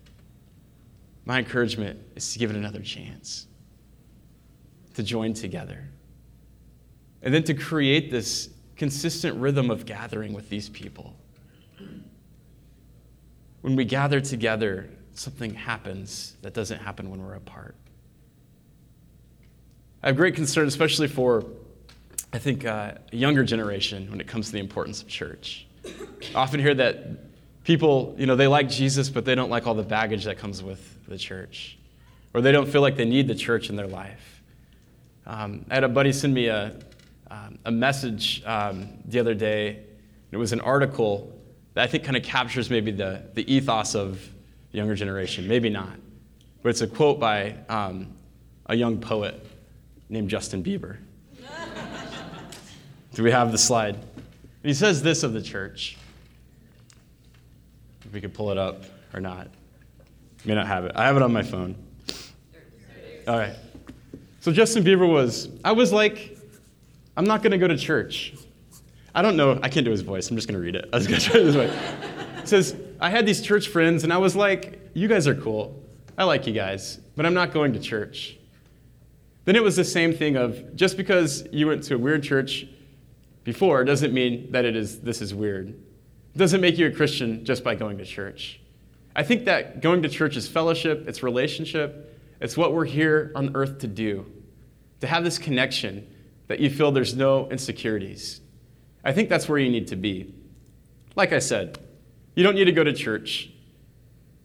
my 1.25 1.39
encouragement 1.39 1.99
is 2.15 2.33
to 2.33 2.39
give 2.39 2.49
it 2.49 2.55
another 2.55 2.81
chance, 2.81 3.47
to 4.93 5.03
join 5.03 5.33
together, 5.33 5.89
and 7.21 7.33
then 7.33 7.43
to 7.43 7.53
create 7.53 8.09
this 8.11 8.49
consistent 8.77 9.37
rhythm 9.37 9.71
of 9.71 9.85
gathering 9.85 10.33
with 10.33 10.49
these 10.49 10.69
people. 10.69 11.15
When 13.61 13.75
we 13.75 13.85
gather 13.85 14.21
together, 14.21 14.89
something 15.13 15.53
happens 15.53 16.35
that 16.43 16.53
doesn't 16.53 16.79
happen 16.79 17.09
when 17.09 17.21
we're 17.25 17.33
apart. 17.33 17.75
I 20.03 20.07
have 20.07 20.15
great 20.15 20.35
concern, 20.35 20.67
especially 20.67 21.07
for, 21.07 21.43
I 22.31 22.37
think, 22.37 22.65
uh, 22.65 22.93
a 23.11 23.15
younger 23.15 23.43
generation 23.43 24.09
when 24.11 24.21
it 24.21 24.27
comes 24.27 24.47
to 24.47 24.51
the 24.53 24.59
importance 24.59 25.01
of 25.01 25.07
church. 25.07 25.65
I 25.85 26.35
often 26.35 26.59
hear 26.59 26.75
that 26.75 27.63
people, 27.63 28.15
you 28.17 28.27
know, 28.27 28.35
they 28.35 28.47
like 28.47 28.69
Jesus, 28.69 29.09
but 29.09 29.25
they 29.25 29.33
don't 29.35 29.49
like 29.49 29.65
all 29.65 29.73
the 29.73 29.83
baggage 29.83 30.25
that 30.25 30.37
comes 30.37 30.61
with 30.61 31.05
the 31.07 31.17
church, 31.17 31.77
or 32.33 32.41
they 32.41 32.51
don't 32.51 32.69
feel 32.69 32.81
like 32.81 32.95
they 32.95 33.05
need 33.05 33.27
the 33.27 33.35
church 33.35 33.69
in 33.69 33.75
their 33.75 33.87
life. 33.87 34.41
Um, 35.25 35.65
I 35.69 35.73
had 35.73 35.83
a 35.83 35.89
buddy 35.89 36.13
send 36.13 36.33
me 36.33 36.47
a, 36.47 36.73
um, 37.29 37.59
a 37.65 37.71
message 37.71 38.43
um, 38.45 38.89
the 39.05 39.19
other 39.19 39.33
day. 39.33 39.83
It 40.31 40.37
was 40.37 40.53
an 40.53 40.61
article 40.61 41.33
that 41.73 41.83
I 41.83 41.87
think 41.87 42.03
kind 42.03 42.17
of 42.17 42.23
captures 42.23 42.69
maybe 42.69 42.91
the, 42.91 43.23
the 43.33 43.51
ethos 43.51 43.95
of 43.95 44.21
the 44.71 44.77
younger 44.77 44.95
generation. 44.95 45.47
Maybe 45.47 45.69
not. 45.69 45.95
But 46.61 46.69
it's 46.69 46.81
a 46.81 46.87
quote 46.87 47.19
by 47.19 47.55
um, 47.69 48.07
a 48.65 48.75
young 48.75 48.99
poet 48.99 49.45
named 50.09 50.29
Justin 50.29 50.63
Bieber. 50.63 50.97
Do 53.13 53.23
we 53.23 53.31
have 53.31 53.51
the 53.51 53.57
slide? 53.57 53.97
he 54.63 54.73
says 54.73 55.01
this 55.01 55.23
of 55.23 55.33
the 55.33 55.41
church. 55.41 55.97
If 58.05 58.13
we 58.13 58.21
could 58.21 58.33
pull 58.33 58.51
it 58.51 58.57
up 58.57 58.83
or 59.13 59.21
not. 59.21 59.47
May 60.45 60.55
not 60.55 60.67
have 60.67 60.85
it. 60.85 60.93
I 60.95 61.05
have 61.05 61.15
it 61.15 61.21
on 61.21 61.33
my 61.33 61.43
phone. 61.43 61.75
All 63.27 63.37
right. 63.37 63.55
So 64.39 64.51
Justin 64.51 64.83
Bieber 64.83 65.09
was, 65.09 65.49
I 65.63 65.73
was 65.73 65.91
like, 65.91 66.36
I'm 67.17 67.25
not 67.25 67.41
going 67.41 67.51
to 67.51 67.57
go 67.57 67.67
to 67.67 67.75
church. 67.75 68.35
I 69.15 69.23
don't 69.23 69.35
know, 69.35 69.59
I 69.63 69.69
can't 69.69 69.83
do 69.83 69.91
his 69.91 70.01
voice. 70.01 70.29
I'm 70.29 70.37
just 70.37 70.47
going 70.47 70.59
to 70.59 70.63
read 70.63 70.75
it. 70.75 70.87
I 70.93 70.97
was 70.97 71.07
going 71.07 71.19
to 71.19 71.29
try 71.29 71.41
this 71.41 71.55
way. 71.55 71.65
It 72.37 72.47
says, 72.47 72.75
I 72.99 73.09
had 73.09 73.25
these 73.25 73.41
church 73.41 73.67
friends, 73.69 74.03
and 74.03 74.13
I 74.13 74.17
was 74.17 74.35
like, 74.35 74.79
you 74.93 75.07
guys 75.07 75.27
are 75.27 75.35
cool. 75.35 75.83
I 76.17 76.23
like 76.23 76.45
you 76.45 76.53
guys, 76.53 76.99
but 77.15 77.25
I'm 77.25 77.33
not 77.33 77.51
going 77.51 77.73
to 77.73 77.79
church. 77.79 78.37
Then 79.45 79.55
it 79.55 79.63
was 79.63 79.75
the 79.75 79.83
same 79.83 80.13
thing 80.13 80.35
of 80.35 80.75
just 80.75 80.95
because 80.95 81.47
you 81.51 81.67
went 81.67 81.83
to 81.83 81.95
a 81.95 81.97
weird 81.97 82.21
church 82.21 82.67
before 83.43 83.83
doesn't 83.83 84.13
mean 84.13 84.51
that 84.51 84.65
it 84.65 84.75
is 84.75 84.99
this 84.99 85.21
is 85.21 85.33
weird. 85.33 85.69
It 85.69 86.37
doesn't 86.37 86.59
make 86.59 86.77
you 86.77 86.87
a 86.87 86.91
Christian 86.91 87.45
just 87.45 87.63
by 87.63 87.73
going 87.73 87.97
to 87.99 88.05
church. 88.05 88.59
I 89.15 89.23
think 89.23 89.45
that 89.45 89.81
going 89.81 90.01
to 90.01 90.09
church 90.09 90.35
is 90.35 90.47
fellowship, 90.47 91.07
it's 91.07 91.23
relationship, 91.23 92.19
it's 92.41 92.57
what 92.57 92.73
we're 92.73 92.85
here 92.85 93.31
on 93.35 93.55
earth 93.55 93.79
to 93.79 93.87
do. 93.87 94.25
To 94.99 95.07
have 95.07 95.23
this 95.23 95.37
connection 95.37 96.07
that 96.47 96.59
you 96.59 96.69
feel 96.69 96.91
there's 96.91 97.15
no 97.15 97.49
insecurities. 97.49 98.41
I 99.03 99.13
think 99.13 99.29
that's 99.29 99.47
where 99.47 99.59
you 99.59 99.69
need 99.69 99.87
to 99.87 99.95
be. 99.95 100.33
Like 101.15 101.33
I 101.33 101.39
said, 101.39 101.77
you 102.35 102.43
don't 102.43 102.55
need 102.55 102.65
to 102.65 102.71
go 102.71 102.83
to 102.83 102.93
church. 102.93 103.49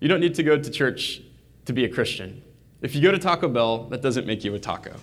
You 0.00 0.08
don't 0.08 0.20
need 0.20 0.34
to 0.36 0.42
go 0.42 0.58
to 0.58 0.70
church 0.70 1.20
to 1.66 1.72
be 1.72 1.84
a 1.84 1.88
Christian. 1.88 2.42
If 2.80 2.94
you 2.94 3.02
go 3.02 3.12
to 3.12 3.18
Taco 3.18 3.48
Bell, 3.48 3.84
that 3.90 4.02
doesn't 4.02 4.26
make 4.26 4.42
you 4.42 4.54
a 4.54 4.58
taco. 4.58 4.96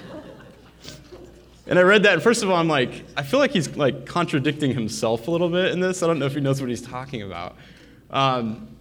and 1.66 1.78
I 1.78 1.82
read 1.82 2.02
that, 2.02 2.14
and 2.14 2.22
first 2.22 2.42
of 2.42 2.50
all, 2.50 2.56
I'm 2.56 2.66
like, 2.66 3.04
I 3.16 3.22
feel 3.22 3.38
like 3.38 3.52
he's 3.52 3.76
like 3.76 4.06
contradicting 4.06 4.72
himself 4.72 5.28
a 5.28 5.30
little 5.30 5.48
bit 5.48 5.70
in 5.72 5.78
this. 5.78 6.02
I 6.02 6.08
don't 6.08 6.18
know 6.18 6.26
if 6.26 6.34
he 6.34 6.40
knows 6.40 6.60
what 6.60 6.70
he's 6.70 6.82
talking 6.82 7.22
about. 7.22 7.56
Um, 8.10 8.76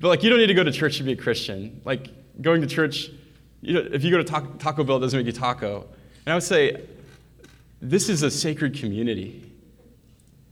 but 0.00 0.08
like, 0.08 0.22
you 0.24 0.30
don't 0.30 0.40
need 0.40 0.48
to 0.48 0.54
go 0.54 0.64
to 0.64 0.72
church 0.72 0.96
to 0.98 1.04
be 1.04 1.12
a 1.12 1.16
Christian. 1.16 1.80
Like, 1.84 2.08
going 2.42 2.60
to 2.60 2.66
church, 2.66 3.10
you 3.60 3.74
know, 3.74 3.88
if 3.92 4.02
you 4.02 4.10
go 4.10 4.18
to 4.18 4.24
Taco, 4.24 4.52
Taco 4.58 4.84
Bell, 4.84 4.98
doesn't 4.98 5.18
make 5.18 5.26
you 5.26 5.32
taco. 5.32 5.86
And 6.26 6.32
I 6.32 6.34
would 6.34 6.42
say, 6.42 6.84
this 7.80 8.08
is 8.08 8.24
a 8.24 8.30
sacred 8.30 8.74
community. 8.74 9.52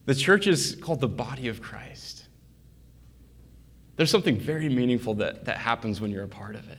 The 0.06 0.14
church 0.14 0.46
is 0.46 0.76
called 0.76 1.00
the 1.00 1.08
body 1.08 1.48
of 1.48 1.60
Christ. 1.60 2.26
There's 3.96 4.10
something 4.10 4.38
very 4.38 4.68
meaningful 4.68 5.14
that, 5.14 5.44
that 5.46 5.58
happens 5.58 6.00
when 6.00 6.10
you're 6.10 6.24
a 6.24 6.28
part 6.28 6.54
of 6.54 6.68
it. 6.70 6.78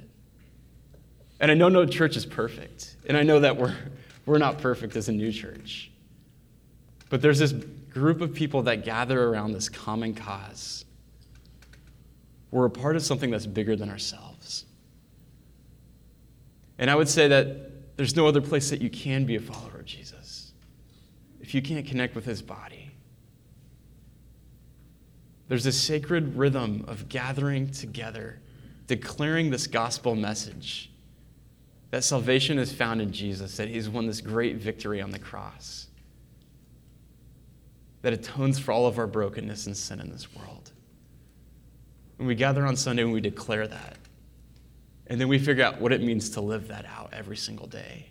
And 1.39 1.51
I 1.51 1.53
know 1.53 1.67
no 1.67 1.85
church 1.85 2.15
is 2.15 2.25
perfect. 2.25 2.95
And 3.07 3.17
I 3.17 3.23
know 3.23 3.41
that 3.41 3.57
we're, 3.57 3.75
we're 4.25 4.37
not 4.37 4.59
perfect 4.59 4.95
as 4.95 5.09
a 5.09 5.11
new 5.11 5.31
church. 5.31 5.91
But 7.09 7.21
there's 7.21 7.39
this 7.39 7.51
group 7.51 8.21
of 8.21 8.33
people 8.33 8.63
that 8.63 8.85
gather 8.85 9.27
around 9.27 9.51
this 9.53 9.67
common 9.67 10.13
cause. 10.13 10.85
We're 12.51 12.65
a 12.65 12.69
part 12.69 12.95
of 12.95 13.03
something 13.03 13.31
that's 13.31 13.45
bigger 13.45 13.75
than 13.75 13.89
ourselves. 13.89 14.65
And 16.77 16.89
I 16.89 16.95
would 16.95 17.09
say 17.09 17.27
that 17.27 17.74
there's 17.95 18.15
no 18.15 18.27
other 18.27 18.41
place 18.41 18.69
that 18.69 18.81
you 18.81 18.89
can 18.89 19.25
be 19.25 19.35
a 19.35 19.39
follower 19.39 19.79
of 19.79 19.85
Jesus 19.85 20.53
if 21.39 21.53
you 21.53 21.61
can't 21.61 21.85
connect 21.85 22.15
with 22.15 22.25
his 22.25 22.41
body. 22.41 22.91
There's 25.47 25.65
a 25.65 25.71
sacred 25.71 26.35
rhythm 26.35 26.83
of 26.87 27.07
gathering 27.07 27.69
together, 27.69 28.39
declaring 28.87 29.51
this 29.51 29.67
gospel 29.67 30.15
message 30.15 30.91
that 31.91 32.03
salvation 32.03 32.57
is 32.57 32.73
found 32.73 32.99
in 32.99 33.11
Jesus, 33.11 33.55
that 33.57 33.69
he's 33.69 33.87
won 33.87 34.07
this 34.07 34.21
great 34.21 34.57
victory 34.57 35.01
on 35.01 35.11
the 35.11 35.19
cross, 35.19 35.87
that 38.01 38.11
atones 38.11 38.57
for 38.57 38.71
all 38.71 38.87
of 38.87 38.97
our 38.97 39.07
brokenness 39.07 39.67
and 39.67 39.77
sin 39.77 39.99
in 39.99 40.11
this 40.11 40.33
world. 40.35 40.71
And 42.17 42.27
we 42.27 42.35
gather 42.35 42.65
on 42.65 42.75
Sunday 42.75 43.03
and 43.03 43.13
we 43.13 43.21
declare 43.21 43.67
that. 43.67 43.97
And 45.07 45.21
then 45.21 45.27
we 45.27 45.37
figure 45.37 45.63
out 45.63 45.79
what 45.79 45.91
it 45.91 46.01
means 46.01 46.31
to 46.31 46.41
live 46.41 46.67
that 46.69 46.85
out 46.85 47.09
every 47.13 47.37
single 47.37 47.67
day. 47.67 48.07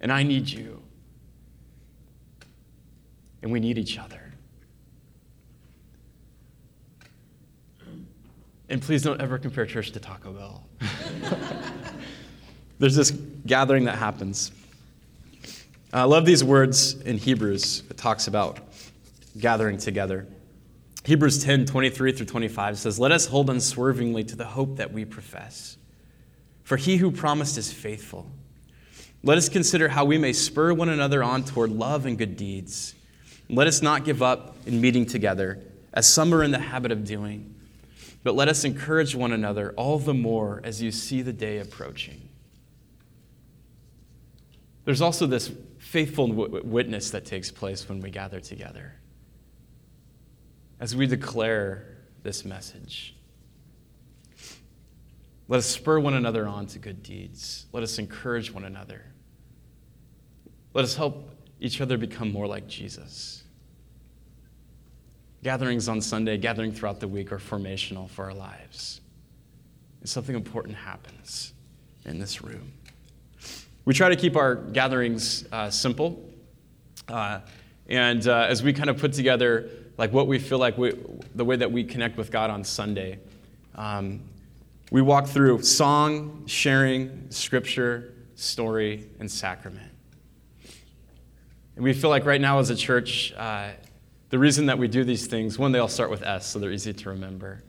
And 0.00 0.12
I 0.12 0.22
need 0.22 0.48
you. 0.48 0.82
And 3.42 3.52
we 3.52 3.60
need 3.60 3.78
each 3.78 3.98
other. 3.98 4.28
And 8.70 8.82
please 8.82 9.02
don't 9.02 9.20
ever 9.20 9.38
compare 9.38 9.64
church 9.64 9.92
to 9.92 10.00
Taco 10.00 10.32
Bell. 10.32 10.66
There's 12.78 12.94
this 12.94 13.10
gathering 13.46 13.84
that 13.84 13.96
happens. 13.96 14.52
I 15.92 16.04
love 16.04 16.26
these 16.26 16.44
words 16.44 17.00
in 17.00 17.16
Hebrews. 17.16 17.84
It 17.88 17.96
talks 17.96 18.26
about 18.26 18.58
gathering 19.38 19.78
together. 19.78 20.26
Hebrews 21.08 21.42
10 21.42 21.66
23 21.66 22.12
through 22.12 22.26
25 22.26 22.78
says, 22.78 22.98
Let 22.98 23.12
us 23.12 23.26
hold 23.26 23.50
unswervingly 23.50 24.24
to 24.24 24.36
the 24.36 24.44
hope 24.44 24.76
that 24.76 24.92
we 24.92 25.04
profess. 25.04 25.76
For 26.62 26.76
he 26.76 26.98
who 26.98 27.10
promised 27.10 27.56
is 27.56 27.72
faithful. 27.72 28.30
Let 29.24 29.38
us 29.38 29.48
consider 29.48 29.88
how 29.88 30.04
we 30.04 30.18
may 30.18 30.32
spur 30.32 30.72
one 30.72 30.90
another 30.90 31.22
on 31.22 31.44
toward 31.44 31.70
love 31.70 32.06
and 32.06 32.16
good 32.16 32.36
deeds. 32.36 32.94
Let 33.48 33.66
us 33.66 33.82
not 33.82 34.04
give 34.04 34.22
up 34.22 34.56
in 34.66 34.80
meeting 34.80 35.06
together, 35.06 35.58
as 35.92 36.06
some 36.06 36.32
are 36.34 36.44
in 36.44 36.50
the 36.50 36.58
habit 36.58 36.92
of 36.92 37.04
doing 37.04 37.54
but 38.28 38.34
let 38.34 38.48
us 38.48 38.64
encourage 38.64 39.14
one 39.14 39.32
another 39.32 39.72
all 39.76 39.98
the 39.98 40.14
more 40.14 40.60
as 40.64 40.82
you 40.82 40.90
see 40.90 41.22
the 41.22 41.32
day 41.32 41.58
approaching. 41.58 42.28
There's 44.84 45.00
also 45.00 45.26
this 45.26 45.50
faithful 45.78 46.32
witness 46.32 47.10
that 47.12 47.24
takes 47.24 47.50
place 47.50 47.88
when 47.88 48.00
we 48.00 48.10
gather 48.10 48.40
together. 48.40 48.94
As 50.80 50.94
we 50.94 51.06
declare 51.06 51.96
this 52.22 52.44
message, 52.44 53.14
Let 55.48 55.58
us 55.58 55.66
spur 55.66 55.98
one 55.98 56.12
another 56.12 56.46
on 56.46 56.66
to 56.68 56.78
good 56.78 57.02
deeds. 57.02 57.66
Let 57.72 57.82
us 57.82 57.98
encourage 57.98 58.52
one 58.52 58.64
another. 58.64 59.02
Let 60.74 60.84
us 60.84 60.94
help 60.94 61.30
each 61.58 61.80
other 61.80 61.96
become 61.96 62.30
more 62.30 62.46
like 62.46 62.68
Jesus. 62.68 63.42
Gatherings 65.42 65.88
on 65.88 66.02
Sunday, 66.02 66.36
gathering 66.36 66.70
throughout 66.70 67.00
the 67.00 67.08
week 67.08 67.32
are 67.32 67.38
formational 67.38 68.10
for 68.10 68.26
our 68.26 68.34
lives. 68.34 69.00
And 70.00 70.08
something 70.08 70.36
important 70.36 70.76
happens 70.76 71.54
in 72.04 72.18
this 72.18 72.42
room. 72.42 72.72
We 73.86 73.94
try 73.94 74.10
to 74.10 74.16
keep 74.16 74.36
our 74.36 74.54
gatherings 74.54 75.46
uh, 75.50 75.70
simple. 75.70 76.28
Uh, 77.08 77.40
and 77.88 78.28
uh, 78.28 78.46
as 78.50 78.62
we 78.62 78.74
kind 78.74 78.90
of 78.90 78.98
put 78.98 79.14
together 79.14 79.70
like 79.98 80.12
what 80.12 80.28
we 80.28 80.38
feel 80.38 80.58
like 80.58 80.78
we, 80.78 80.94
the 81.34 81.44
way 81.44 81.56
that 81.56 81.70
we 81.70 81.84
connect 81.84 82.16
with 82.16 82.30
God 82.30 82.50
on 82.50 82.64
Sunday, 82.64 83.18
um, 83.74 84.20
we 84.90 85.02
walk 85.02 85.26
through 85.26 85.62
song, 85.62 86.44
sharing, 86.46 87.30
scripture, 87.30 88.14
story, 88.36 89.10
and 89.18 89.30
sacrament. 89.30 89.92
And 91.74 91.84
we 91.84 91.92
feel 91.92 92.10
like 92.10 92.24
right 92.24 92.40
now 92.40 92.60
as 92.60 92.70
a 92.70 92.76
church, 92.76 93.32
uh, 93.36 93.70
the 94.30 94.38
reason 94.38 94.66
that 94.66 94.78
we 94.78 94.88
do 94.88 95.04
these 95.04 95.26
things, 95.26 95.58
one, 95.58 95.72
they 95.72 95.78
all 95.78 95.88
start 95.88 96.10
with 96.10 96.22
S, 96.22 96.46
so 96.46 96.58
they're 96.58 96.72
easy 96.72 96.92
to 96.92 97.08
remember. 97.10 97.62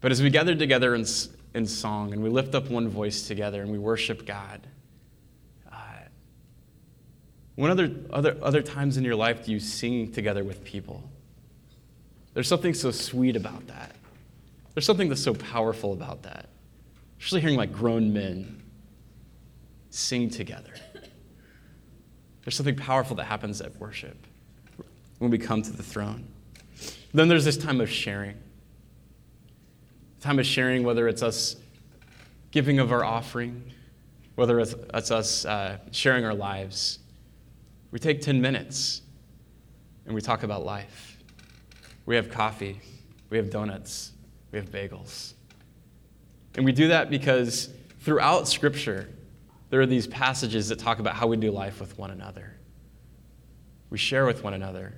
But 0.00 0.10
as 0.10 0.22
we 0.22 0.30
gather 0.30 0.54
together 0.54 0.94
in, 0.94 1.04
in 1.54 1.66
song 1.66 2.12
and 2.12 2.22
we 2.22 2.28
lift 2.28 2.54
up 2.54 2.70
one 2.70 2.88
voice 2.88 3.26
together 3.26 3.62
and 3.62 3.70
we 3.70 3.78
worship 3.78 4.26
God, 4.26 4.66
when 7.56 7.70
other, 7.70 7.90
other, 8.10 8.36
other 8.42 8.62
times 8.62 8.96
in 8.96 9.04
your 9.04 9.14
life 9.14 9.44
do 9.44 9.52
you 9.52 9.60
sing 9.60 10.12
together 10.12 10.42
with 10.42 10.64
people? 10.64 11.02
There's 12.32 12.48
something 12.48 12.74
so 12.74 12.90
sweet 12.90 13.36
about 13.36 13.66
that. 13.68 13.94
There's 14.74 14.86
something 14.86 15.08
that's 15.08 15.22
so 15.22 15.34
powerful 15.34 15.92
about 15.92 16.24
that. 16.24 16.48
Especially 17.18 17.40
hearing 17.40 17.56
like 17.56 17.72
grown 17.72 18.12
men 18.12 18.60
sing 19.90 20.28
together. 20.28 20.72
There's 22.42 22.56
something 22.56 22.76
powerful 22.76 23.16
that 23.16 23.24
happens 23.24 23.60
at 23.60 23.76
worship 23.78 24.16
when 25.18 25.30
we 25.30 25.38
come 25.38 25.62
to 25.62 25.70
the 25.70 25.82
throne. 25.82 26.26
Then 27.14 27.28
there's 27.28 27.44
this 27.44 27.56
time 27.56 27.80
of 27.80 27.88
sharing. 27.88 28.36
Time 30.20 30.40
of 30.40 30.46
sharing, 30.46 30.82
whether 30.82 31.06
it's 31.06 31.22
us 31.22 31.56
giving 32.50 32.80
of 32.80 32.92
our 32.92 33.04
offering, 33.04 33.72
whether 34.34 34.58
it's, 34.58 34.74
it's 34.92 35.10
us 35.10 35.44
uh, 35.44 35.78
sharing 35.92 36.24
our 36.24 36.34
lives. 36.34 36.98
We 37.94 38.00
take 38.00 38.20
10 38.22 38.40
minutes 38.40 39.02
and 40.04 40.16
we 40.16 40.20
talk 40.20 40.42
about 40.42 40.64
life. 40.64 41.16
We 42.06 42.16
have 42.16 42.28
coffee, 42.28 42.80
we 43.30 43.36
have 43.36 43.50
donuts, 43.50 44.10
we 44.50 44.58
have 44.58 44.68
bagels. 44.68 45.34
And 46.56 46.64
we 46.64 46.72
do 46.72 46.88
that 46.88 47.08
because 47.08 47.68
throughout 48.00 48.48
Scripture, 48.48 49.08
there 49.70 49.80
are 49.80 49.86
these 49.86 50.08
passages 50.08 50.68
that 50.70 50.80
talk 50.80 50.98
about 50.98 51.14
how 51.14 51.28
we 51.28 51.36
do 51.36 51.52
life 51.52 51.78
with 51.78 51.96
one 51.96 52.10
another. 52.10 52.56
We 53.90 53.98
share 53.98 54.26
with 54.26 54.42
one 54.42 54.54
another. 54.54 54.92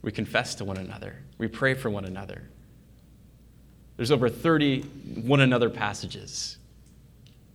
We 0.00 0.10
confess 0.10 0.54
to 0.54 0.64
one 0.64 0.78
another. 0.78 1.16
We 1.36 1.46
pray 1.46 1.74
for 1.74 1.90
one 1.90 2.06
another. 2.06 2.48
There's 3.98 4.10
over 4.10 4.30
30 4.30 4.80
one 5.26 5.42
another 5.42 5.68
passages. 5.68 6.56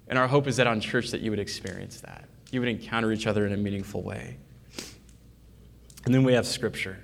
And 0.07 0.19
our 0.19 0.27
hope 0.27 0.45
is 0.45 0.57
that 0.57 0.67
on 0.67 0.79
church 0.79 1.09
that 1.09 1.21
you 1.21 1.31
would 1.31 1.39
experience 1.39 2.01
that. 2.01 2.25
You 2.51 2.59
would 2.59 2.69
encounter 2.69 3.11
each 3.11 3.25
other 3.25 3.47
in 3.47 3.53
a 3.53 3.57
meaningful 3.57 4.03
way. 4.03 4.37
And 6.05 6.13
then 6.13 6.23
we 6.23 6.33
have 6.33 6.47
scripture. 6.47 6.97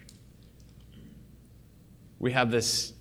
We 2.20 2.32
have 2.32 2.50
this 2.50 2.94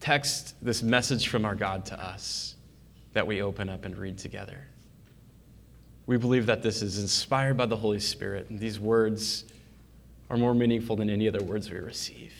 text, 0.00 0.54
this 0.62 0.82
message 0.82 1.28
from 1.28 1.44
our 1.44 1.54
God 1.54 1.86
to 1.86 2.02
us 2.02 2.56
that 3.12 3.26
we 3.26 3.42
open 3.42 3.68
up 3.68 3.84
and 3.84 3.96
read 3.96 4.18
together. 4.18 4.66
We 6.06 6.16
believe 6.16 6.46
that 6.46 6.62
this 6.62 6.82
is 6.82 6.98
inspired 6.98 7.56
by 7.56 7.66
the 7.66 7.76
Holy 7.76 8.00
Spirit, 8.00 8.50
and 8.50 8.58
these 8.58 8.80
words 8.80 9.44
are 10.28 10.36
more 10.36 10.54
meaningful 10.54 10.96
than 10.96 11.08
any 11.08 11.28
other 11.28 11.42
words 11.42 11.70
we 11.70 11.78
receive. 11.78 12.32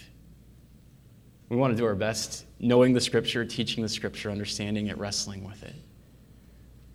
We 1.49 1.57
want 1.57 1.73
to 1.73 1.77
do 1.77 1.85
our 1.85 1.95
best 1.95 2.47
knowing 2.59 2.95
the 2.95 3.01
Scripture, 3.01 3.45
teaching 3.45 3.83
the 3.83 3.89
Scripture, 3.89 4.31
understanding 4.31 4.87
it, 4.87 4.97
wrestling 4.99 5.45
with 5.45 5.63
it. 5.63 5.75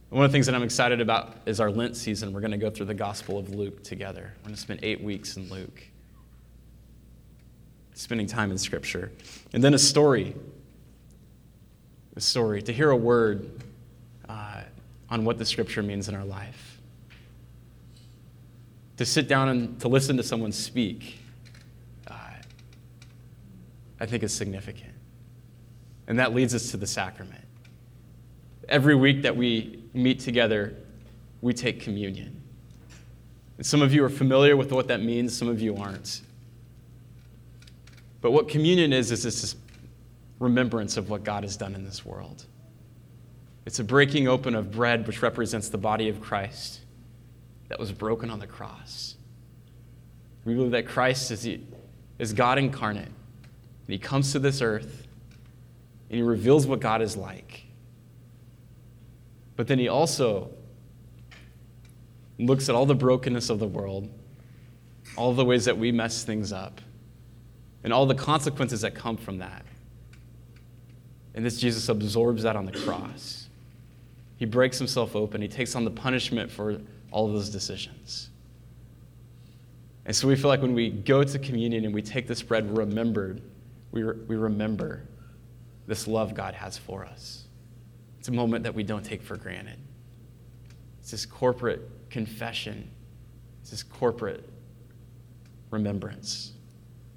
One 0.10 0.24
of 0.24 0.32
the 0.32 0.36
things 0.36 0.46
that 0.46 0.56
I'm 0.56 0.64
excited 0.64 1.02
about 1.02 1.36
is 1.46 1.60
our 1.60 1.70
Lent 1.70 1.98
season. 1.98 2.32
We're 2.32 2.40
going 2.40 2.52
to 2.52 2.58
go 2.58 2.70
through 2.70 2.86
the 2.86 2.94
Gospel 2.94 3.38
of 3.38 3.54
Luke 3.54 3.84
together. 3.84 4.34
We're 4.38 4.44
going 4.44 4.56
to 4.56 4.62
spend 4.62 4.80
eight 4.82 5.04
weeks 5.04 5.36
in 5.36 5.50
Luke, 5.50 5.84
spending 7.94 8.26
time 8.26 8.50
in 8.52 8.58
Scripture. 8.58 9.12
And 9.52 9.62
then 9.62 9.74
a 9.74 9.80
story. 9.80 10.34
A 12.16 12.22
story, 12.22 12.62
to 12.64 12.74
hear 12.74 12.90
a 12.90 12.96
word 12.96 13.62
uh, 14.30 14.62
on 15.10 15.26
what 15.26 15.38
the 15.38 15.46
Scripture 15.46 15.84
means 15.84 16.08
in 16.08 16.16
our 16.16 16.26
life. 16.26 16.80
To 18.96 19.06
sit 19.06 19.28
down 19.28 19.50
and 19.50 19.80
to 19.82 19.88
listen 19.88 20.18
to 20.18 20.24
someone 20.24 20.52
speak, 20.52 21.20
uh, 22.08 22.14
I 24.00 24.06
think 24.06 24.24
is 24.24 24.34
significant. 24.34 24.94
And 26.08 26.18
that 26.18 26.34
leads 26.34 26.56
us 26.56 26.72
to 26.72 26.78
the 26.78 26.88
sacrament. 26.88 27.44
Every 28.70 28.96
week 28.96 29.22
that 29.22 29.36
we 29.36 29.84
meet 29.98 30.20
together, 30.20 30.76
we 31.42 31.54
take 31.54 31.82
communion. 31.82 32.42
And 33.58 33.66
some 33.66 33.82
of 33.82 33.94
you 33.94 34.04
are 34.04 34.10
familiar 34.10 34.56
with 34.56 34.72
what 34.72 34.88
that 34.88 35.02
means, 35.02 35.36
some 35.36 35.48
of 35.48 35.62
you 35.62 35.76
aren't. 35.78 36.22
But 38.22 38.32
what 38.32 38.48
communion 38.48 38.94
is, 38.94 39.12
is 39.12 39.24
this 39.24 39.56
remembrance 40.40 40.98
of 40.98 41.10
what 41.10 41.24
God 41.24 41.44
has 41.44 41.58
done 41.58 41.76
in 41.76 41.84
this 41.84 42.06
world. 42.06 42.46
It's 43.66 43.80
a 43.80 43.84
breaking 43.84 44.28
open 44.28 44.56
of 44.56 44.72
bread, 44.72 45.06
which 45.08 45.22
represents 45.22 45.70
the 45.70 45.78
body 45.78 46.10
of 46.10 46.22
Christ 46.22 46.82
that 47.70 47.80
was 47.80 47.92
broken 47.92 48.30
on 48.30 48.40
the 48.40 48.48
cross. 48.48 49.16
We 50.46 50.54
believe 50.54 50.72
that 50.72 50.88
Christ 50.88 51.32
is, 51.32 51.48
is 52.20 52.34
God 52.34 52.58
incarnate, 52.58 53.08
and 53.08 53.14
He 53.88 53.98
comes 53.98 54.32
to 54.32 54.40
this 54.40 54.62
earth, 54.62 55.08
and 56.10 56.18
He 56.18 56.22
reveals 56.22 56.66
what 56.66 56.80
God 56.80 57.02
is 57.02 57.18
like. 57.18 57.67
But 59.58 59.68
then 59.68 59.78
He 59.80 59.90
also 59.90 60.50
looks 62.40 62.70
at 62.70 62.76
all 62.76 62.86
the 62.86 62.96
brokenness 62.96 63.50
of 63.50 63.60
the 63.60 63.68
world, 63.68 64.10
all 65.18 65.34
the 65.34 65.44
ways 65.44 65.66
that 65.66 65.78
we 65.78 65.92
mess 65.92 66.24
things 66.24 66.54
up, 66.54 66.80
and 67.84 67.92
all 67.92 68.06
the 68.06 68.16
consequences 68.16 68.82
that 68.82 68.96
come 68.96 69.18
from 69.18 69.40
that. 69.40 69.66
And 71.34 71.46
this 71.46 71.60
Jesus 71.60 71.90
absorbs 71.90 72.44
that 72.44 72.56
on 72.56 72.66
the 72.66 72.72
cross. 72.72 73.48
He 74.38 74.46
breaks 74.46 74.78
himself 74.78 75.16
open. 75.16 75.42
He 75.42 75.48
takes 75.48 75.76
on 75.76 75.84
the 75.84 75.92
punishment 75.92 76.52
for 76.52 76.80
all 77.12 77.28
those 77.28 77.50
decisions. 77.50 78.30
And 80.06 80.16
so 80.16 80.28
we 80.28 80.36
feel 80.36 80.48
like 80.48 80.62
when 80.62 80.74
we 80.74 80.90
go 80.90 81.24
to 81.24 81.40
communion 81.40 81.86
and 81.86 81.94
we 81.94 82.02
take 82.02 82.28
this 82.28 82.42
bread, 82.42 82.70
we're 82.70 82.86
remembered. 82.86 83.42
We, 83.92 84.04
re- 84.04 84.18
we 84.28 84.36
remember 84.36 85.04
this 85.86 86.08
love 86.08 86.34
God 86.34 86.54
has 86.54 86.78
for 86.78 87.06
us. 87.06 87.47
It's 88.28 88.34
a 88.34 88.36
moment 88.36 88.66
that 88.66 88.76
we 88.76 88.84
don't 88.84 89.06
take 89.06 89.22
for 89.22 89.38
granted. 89.38 89.80
It's 91.00 91.12
this 91.12 91.26
corporate 91.26 92.10
confession, 92.10 92.92
it's 93.62 93.70
this 93.70 93.84
corporate 93.84 94.50
remembrance. 95.72 96.52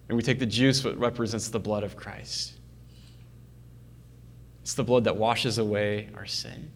And 0.09 0.17
we 0.17 0.23
take 0.23 0.39
the 0.39 0.47
juice, 0.47 0.85
what 0.85 0.97
represents 1.01 1.49
the 1.49 1.59
blood 1.59 1.83
of 1.83 1.97
Christ. 1.97 2.53
It's 4.63 4.75
the 4.75 4.85
blood 4.85 5.03
that 5.03 5.17
washes 5.17 5.59
away 5.59 6.11
our 6.15 6.27
sin 6.27 6.71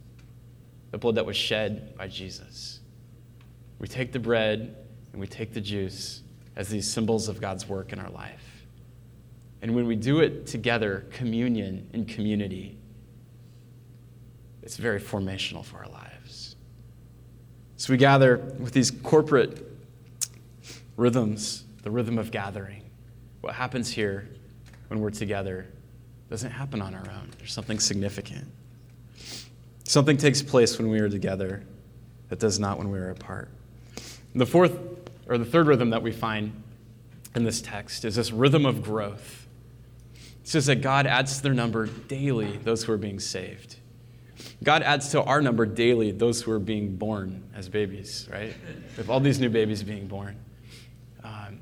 the 0.91 0.99
blood 0.99 1.15
that 1.15 1.27
was 1.27 1.37
shed 1.37 1.97
by 1.97 2.09
Jesus. 2.09 2.81
We 3.79 3.87
take 3.87 4.11
the 4.11 4.19
bread 4.19 4.77
and 5.13 5.21
we 5.21 5.29
take 5.29 5.53
the 5.53 5.61
juice 5.61 6.23
as 6.57 6.69
these 6.69 6.91
symbols 6.91 7.29
of 7.29 7.41
God's 7.41 7.69
work 7.69 7.93
in 7.93 8.01
our 8.01 8.11
life. 8.11 8.67
And 9.63 9.77
when 9.77 9.87
we 9.87 9.95
do 9.95 10.19
it 10.19 10.49
together, 10.49 11.07
communion 11.13 11.89
in 11.93 12.05
community, 12.05 12.79
it's 14.65 14.79
very 14.79 14.99
formational 14.99 15.63
for 15.63 15.77
our 15.77 15.89
lives. 15.89 16.57
So 17.77 17.93
we 17.93 17.99
gather 17.99 18.39
with 18.59 18.73
these 18.73 18.91
corporate 18.91 19.63
rhythms, 20.97 21.65
the 21.83 21.91
rhythm 21.91 22.19
of 22.19 22.31
gathering. 22.31 22.83
What 23.43 23.55
happens 23.55 23.91
here 23.91 24.27
when 24.89 25.01
we're 25.01 25.11
together 25.11 25.67
doesn't 26.31 26.51
happen 26.51 26.81
on 26.81 26.95
our 26.95 27.07
own, 27.11 27.31
there's 27.39 27.53
something 27.53 27.79
significant. 27.79 28.47
Something 29.85 30.17
takes 30.17 30.41
place 30.41 30.79
when 30.79 30.89
we 30.89 30.99
are 31.01 31.11
together 31.11 31.63
that 32.31 32.39
does 32.39 32.59
not 32.59 32.79
when 32.79 32.91
we 32.91 32.99
are 32.99 33.11
apart. 33.11 33.51
The 34.35 34.47
fourth 34.47 34.79
or 35.29 35.37
the 35.37 35.45
third 35.45 35.67
rhythm 35.67 35.91
that 35.91 36.03
we 36.03 36.11
find 36.11 36.63
in 37.35 37.45
this 37.45 37.61
text 37.61 38.07
is 38.07 38.17
this 38.17 38.33
rhythm 38.33 38.65
of 38.65 38.83
growth. 38.83 39.47
It 40.15 40.49
says 40.49 40.67
that 40.67 40.77
God 40.77 41.07
adds 41.07 41.37
to 41.37 41.43
their 41.43 41.55
number 41.55 41.87
daily 41.87 42.57
those 42.57 42.85
who 42.85 42.93
are 42.93 42.99
being 42.99 43.21
saved. 43.21 43.77
God 44.63 44.83
adds 44.83 45.11
to 45.11 45.23
our 45.23 45.43
number 45.43 45.67
daily 45.67 46.11
those 46.11 46.43
who 46.43 46.53
are 46.53 46.59
being 46.59 46.97
born 46.97 47.43
as 47.55 47.69
babies, 47.69 48.29
right? 48.33 48.55
With 48.97 49.11
all 49.11 49.21
these 49.21 49.41
new 49.41 49.51
babies 49.51 49.83
being 49.83 50.07
born. 50.07 50.37
Um, 51.23 51.61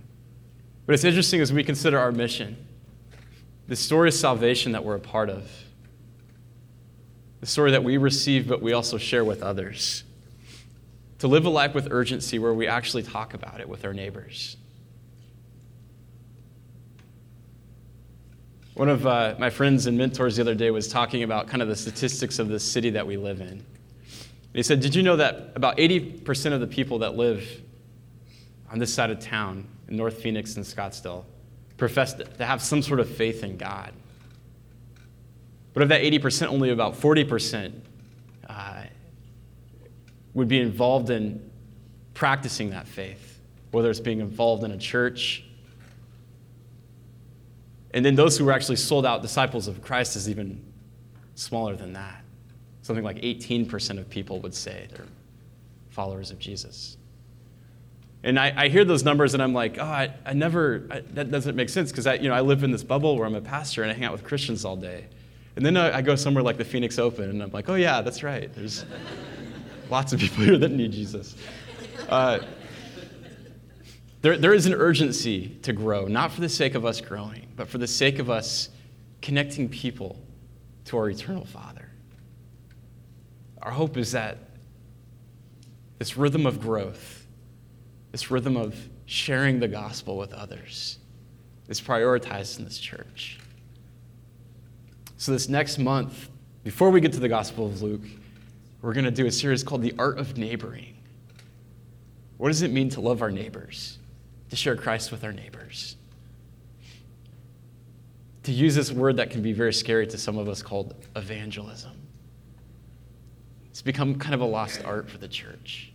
but 0.86 0.94
it's 0.94 1.04
interesting 1.04 1.40
as 1.40 1.52
we 1.52 1.64
consider 1.64 1.98
our 1.98 2.12
mission, 2.12 2.56
the 3.66 3.76
story 3.76 4.08
of 4.08 4.14
salvation 4.14 4.72
that 4.72 4.84
we're 4.84 4.96
a 4.96 5.00
part 5.00 5.30
of 5.30 5.50
the 7.42 7.46
story 7.46 7.72
that 7.72 7.82
we 7.82 7.96
receive, 7.96 8.46
but 8.46 8.62
we 8.62 8.72
also 8.72 8.98
share 8.98 9.24
with 9.24 9.42
others. 9.42 10.04
To 11.18 11.26
live 11.26 11.44
a 11.44 11.48
life 11.48 11.74
with 11.74 11.88
urgency 11.90 12.38
where 12.38 12.54
we 12.54 12.68
actually 12.68 13.02
talk 13.02 13.34
about 13.34 13.60
it 13.60 13.68
with 13.68 13.84
our 13.84 13.92
neighbors. 13.92 14.56
One 18.74 18.88
of 18.88 19.06
uh, 19.06 19.34
my 19.38 19.50
friends 19.50 19.86
and 19.86 19.98
mentors 19.98 20.36
the 20.36 20.42
other 20.42 20.54
day 20.54 20.70
was 20.70 20.88
talking 20.88 21.24
about 21.24 21.46
kind 21.46 21.60
of 21.60 21.68
the 21.68 21.76
statistics 21.76 22.38
of 22.38 22.48
the 22.48 22.58
city 22.58 22.88
that 22.90 23.06
we 23.06 23.18
live 23.18 23.42
in. 23.42 23.62
he 24.54 24.62
said, 24.62 24.80
Did 24.80 24.94
you 24.94 25.02
know 25.02 25.16
that 25.16 25.52
about 25.54 25.76
80% 25.76 26.52
of 26.52 26.60
the 26.60 26.66
people 26.66 27.00
that 27.00 27.14
live 27.14 27.46
on 28.70 28.78
this 28.78 28.92
side 28.92 29.10
of 29.10 29.20
town, 29.20 29.68
in 29.88 29.96
North 29.96 30.22
Phoenix 30.22 30.56
and 30.56 30.64
Scottsdale, 30.64 31.26
profess 31.76 32.14
to 32.14 32.46
have 32.46 32.62
some 32.62 32.80
sort 32.80 32.98
of 32.98 33.14
faith 33.14 33.44
in 33.44 33.58
God? 33.58 33.92
But 35.74 35.82
of 35.82 35.90
that 35.90 36.00
80%, 36.00 36.46
only 36.46 36.70
about 36.70 36.94
40% 36.94 37.74
uh, 38.48 38.84
would 40.32 40.48
be 40.48 40.60
involved 40.60 41.10
in 41.10 41.50
practicing 42.14 42.70
that 42.70 42.88
faith, 42.88 43.38
whether 43.70 43.90
it's 43.90 44.00
being 44.00 44.20
involved 44.20 44.64
in 44.64 44.70
a 44.70 44.78
church 44.78 45.44
and 47.94 48.04
then 48.04 48.14
those 48.14 48.38
who 48.38 48.44
were 48.44 48.52
actually 48.52 48.76
sold 48.76 49.04
out 49.04 49.22
disciples 49.22 49.68
of 49.68 49.82
Christ 49.82 50.16
is 50.16 50.28
even 50.28 50.62
smaller 51.34 51.76
than 51.76 51.92
that. 51.92 52.22
Something 52.82 53.04
like 53.04 53.18
18% 53.18 53.98
of 53.98 54.08
people 54.08 54.40
would 54.40 54.54
say 54.54 54.88
they're 54.90 55.06
followers 55.90 56.30
of 56.30 56.38
Jesus. 56.38 56.96
And 58.24 58.38
I, 58.38 58.52
I 58.56 58.68
hear 58.68 58.84
those 58.84 59.04
numbers 59.04 59.34
and 59.34 59.42
I'm 59.42 59.52
like, 59.52 59.78
oh, 59.78 59.84
I, 59.84 60.14
I 60.24 60.32
never, 60.32 60.86
I, 60.90 61.00
that 61.14 61.30
doesn't 61.30 61.56
make 61.56 61.68
sense 61.68 61.90
because 61.90 62.06
I, 62.06 62.14
you 62.14 62.28
know, 62.28 62.34
I 62.34 62.40
live 62.40 62.62
in 62.62 62.70
this 62.70 62.84
bubble 62.84 63.16
where 63.16 63.26
I'm 63.26 63.34
a 63.34 63.40
pastor 63.40 63.82
and 63.82 63.90
I 63.90 63.94
hang 63.94 64.04
out 64.04 64.12
with 64.12 64.24
Christians 64.24 64.64
all 64.64 64.76
day. 64.76 65.06
And 65.56 65.66
then 65.66 65.76
I, 65.76 65.98
I 65.98 66.02
go 66.02 66.16
somewhere 66.16 66.42
like 66.42 66.56
the 66.56 66.64
Phoenix 66.64 66.98
Open 66.98 67.28
and 67.28 67.42
I'm 67.42 67.50
like, 67.50 67.68
oh, 67.68 67.74
yeah, 67.74 68.00
that's 68.00 68.22
right. 68.22 68.52
There's 68.54 68.84
lots 69.90 70.12
of 70.12 70.20
people 70.20 70.44
here 70.44 70.56
that 70.56 70.70
need 70.70 70.92
Jesus. 70.92 71.36
Uh, 72.08 72.38
there, 74.22 74.38
there 74.38 74.54
is 74.54 74.66
an 74.66 74.74
urgency 74.74 75.48
to 75.62 75.72
grow, 75.72 76.06
not 76.06 76.32
for 76.32 76.40
the 76.40 76.48
sake 76.48 76.74
of 76.74 76.86
us 76.86 77.00
growing, 77.00 77.48
but 77.56 77.68
for 77.68 77.78
the 77.78 77.88
sake 77.88 78.20
of 78.20 78.30
us 78.30 78.70
connecting 79.20 79.68
people 79.68 80.16
to 80.86 80.96
our 80.96 81.10
eternal 81.10 81.44
Father. 81.44 81.88
Our 83.60 83.72
hope 83.72 83.96
is 83.96 84.12
that 84.12 84.38
this 85.98 86.16
rhythm 86.16 86.46
of 86.46 86.60
growth, 86.60 87.26
this 88.12 88.30
rhythm 88.30 88.56
of 88.56 88.76
sharing 89.06 89.60
the 89.60 89.68
gospel 89.68 90.16
with 90.16 90.32
others, 90.32 90.98
is 91.68 91.80
prioritized 91.80 92.58
in 92.58 92.64
this 92.64 92.78
church. 92.78 93.38
So, 95.16 95.32
this 95.32 95.48
next 95.48 95.78
month, 95.78 96.28
before 96.64 96.90
we 96.90 97.00
get 97.00 97.12
to 97.12 97.20
the 97.20 97.28
Gospel 97.28 97.66
of 97.66 97.82
Luke, 97.82 98.02
we're 98.80 98.92
going 98.92 99.04
to 99.04 99.12
do 99.12 99.26
a 99.26 99.30
series 99.30 99.62
called 99.62 99.82
The 99.82 99.94
Art 99.96 100.18
of 100.18 100.36
Neighboring. 100.36 100.96
What 102.36 102.48
does 102.48 102.62
it 102.62 102.72
mean 102.72 102.88
to 102.90 103.00
love 103.00 103.22
our 103.22 103.30
neighbors? 103.30 103.98
To 104.52 104.56
share 104.56 104.76
Christ 104.76 105.10
with 105.10 105.24
our 105.24 105.32
neighbors. 105.32 105.96
To 108.42 108.52
use 108.52 108.74
this 108.74 108.92
word 108.92 109.16
that 109.16 109.30
can 109.30 109.40
be 109.40 109.54
very 109.54 109.72
scary 109.72 110.06
to 110.08 110.18
some 110.18 110.36
of 110.36 110.46
us 110.46 110.60
called 110.60 110.94
evangelism. 111.16 111.92
It's 113.70 113.80
become 113.80 114.18
kind 114.18 114.34
of 114.34 114.42
a 114.42 114.44
lost 114.44 114.84
art 114.84 115.08
for 115.08 115.16
the 115.16 115.26
church. 115.26 115.90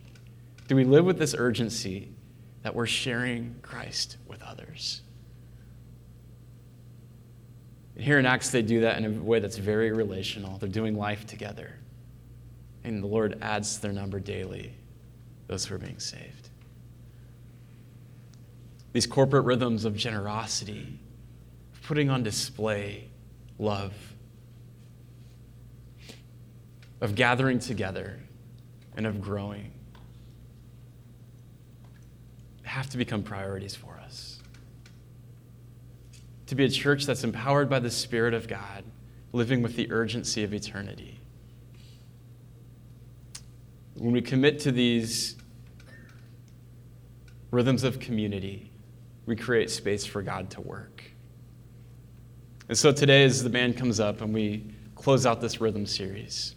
Do 0.67 0.75
we 0.75 0.85
live 0.85 1.05
with 1.05 1.19
this 1.19 1.35
urgency 1.37 2.09
that 2.63 2.73
we're 2.73 2.87
sharing 2.87 3.53
Christ 3.61 4.17
with 4.27 4.41
others? 4.41 5.03
And 7.93 8.03
here 8.03 8.17
in 8.17 8.25
Acts, 8.25 8.49
they 8.49 8.63
do 8.63 8.81
that 8.81 8.97
in 8.97 9.05
a 9.05 9.21
way 9.21 9.39
that's 9.39 9.57
very 9.57 9.91
relational. 9.91 10.57
They're 10.57 10.67
doing 10.67 10.97
life 10.97 11.27
together. 11.27 11.75
And 12.83 13.03
the 13.03 13.07
Lord 13.07 13.37
adds 13.39 13.75
to 13.75 13.83
their 13.83 13.93
number 13.93 14.19
daily 14.19 14.73
those 15.45 15.63
who 15.63 15.75
are 15.75 15.77
being 15.77 15.99
saved 15.99 16.46
these 18.97 19.05
corporate 19.05 19.45
rhythms 19.45 19.85
of 19.85 19.95
generosity, 19.95 20.97
putting 21.83 22.09
on 22.09 22.23
display 22.23 23.07
love, 23.59 23.93
of 26.99 27.13
gathering 27.13 27.59
together, 27.59 28.19
and 28.95 29.05
of 29.05 29.21
growing 29.21 29.71
have 32.63 32.89
to 32.89 32.97
become 32.97 33.21
priorities 33.21 33.75
for 33.75 33.99
us. 34.03 34.39
To 36.47 36.55
be 36.55 36.65
a 36.65 36.69
church 36.69 37.05
that's 37.05 37.23
empowered 37.23 37.69
by 37.69 37.77
the 37.77 37.91
Spirit 37.91 38.33
of 38.33 38.47
God, 38.47 38.83
living 39.31 39.61
with 39.61 39.75
the 39.75 39.91
urgency 39.91 40.43
of 40.43 40.55
eternity. 40.55 41.19
When 43.93 44.11
we 44.11 44.23
commit 44.23 44.57
to 44.61 44.71
these 44.71 45.35
rhythms 47.51 47.83
of 47.83 47.99
community, 47.99 48.71
we 49.27 49.35
create 49.35 49.69
space 49.69 50.05
for 50.05 50.23
God 50.23 50.49
to 50.51 50.61
work. 50.61 51.03
And 52.69 52.77
so 52.77 52.91
today, 52.91 53.23
as 53.25 53.43
the 53.43 53.49
band 53.49 53.77
comes 53.77 53.99
up 53.99 54.21
and 54.21 54.33
we 54.33 54.71
close 54.95 55.25
out 55.25 55.41
this 55.41 55.61
rhythm 55.61 55.85
series, 55.85 56.55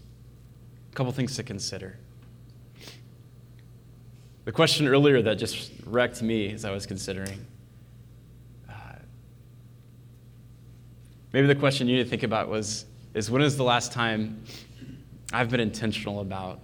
a 0.90 0.94
couple 0.94 1.12
things 1.12 1.36
to 1.36 1.42
consider. 1.42 1.98
The 4.44 4.52
question 4.52 4.88
earlier 4.88 5.20
that 5.22 5.34
just 5.34 5.72
wrecked 5.84 6.22
me 6.22 6.52
as 6.52 6.64
I 6.64 6.70
was 6.70 6.86
considering. 6.86 7.44
Uh, 8.68 8.72
maybe 11.32 11.46
the 11.46 11.54
question 11.54 11.86
you 11.88 11.96
need 11.96 12.04
to 12.04 12.08
think 12.08 12.22
about 12.22 12.48
was 12.48 12.86
is 13.14 13.30
when 13.30 13.42
is 13.42 13.56
the 13.56 13.64
last 13.64 13.92
time 13.92 14.44
I've 15.32 15.50
been 15.50 15.60
intentional 15.60 16.20
about 16.20 16.60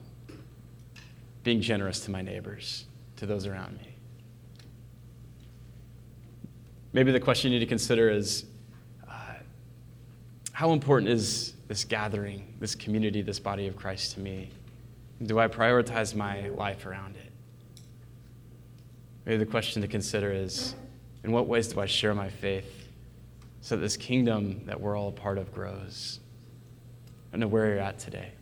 being 1.42 1.61
generous 1.61 2.01
to 2.01 2.11
my 2.11 2.23
neighbors, 2.23 2.87
to 3.16 3.27
those 3.27 3.47
around 3.47 3.77
me? 3.79 3.95
Maybe 6.92 7.12
the 7.12 7.20
question 7.20 7.53
you 7.53 7.59
need 7.59 7.64
to 7.64 7.68
consider 7.68 8.11
is 8.11 8.44
uh, 9.09 9.35
how 10.53 10.72
important 10.72 11.11
is 11.11 11.55
this 11.68 11.85
gathering, 11.85 12.55
this 12.61 12.75
community, 12.75 13.22
this 13.22 13.38
body 13.38 13.66
of 13.66 13.77
Christ 13.77 14.12
to 14.12 14.20
me? 14.20 14.51
Do 15.22 15.38
I 15.38 15.49
prioritize 15.49 16.14
my 16.14 16.49
life 16.51 16.87
around 16.87 17.16
it? 17.16 17.33
Maybe 19.25 19.38
the 19.38 19.51
question 19.51 19.83
to 19.83 19.88
consider 19.88 20.31
is 20.31 20.75
in 21.25 21.33
what 21.33 21.49
ways 21.49 21.68
do 21.68 21.81
I 21.81 21.87
share 21.87 22.14
my 22.14 22.29
faith 22.29 22.88
so 23.61 23.75
that 23.75 23.83
this 23.83 23.96
kingdom 23.96 24.64
that 24.66 24.81
we're 24.81 24.96
all 24.96 25.09
a 25.09 25.12
part 25.12 25.38
of 25.38 25.53
grows? 25.53 26.20
I 27.29 27.33
don't 27.33 27.40
know 27.40 27.49
where 27.49 27.66
you're 27.66 27.79
at 27.79 27.99
today. 27.99 28.33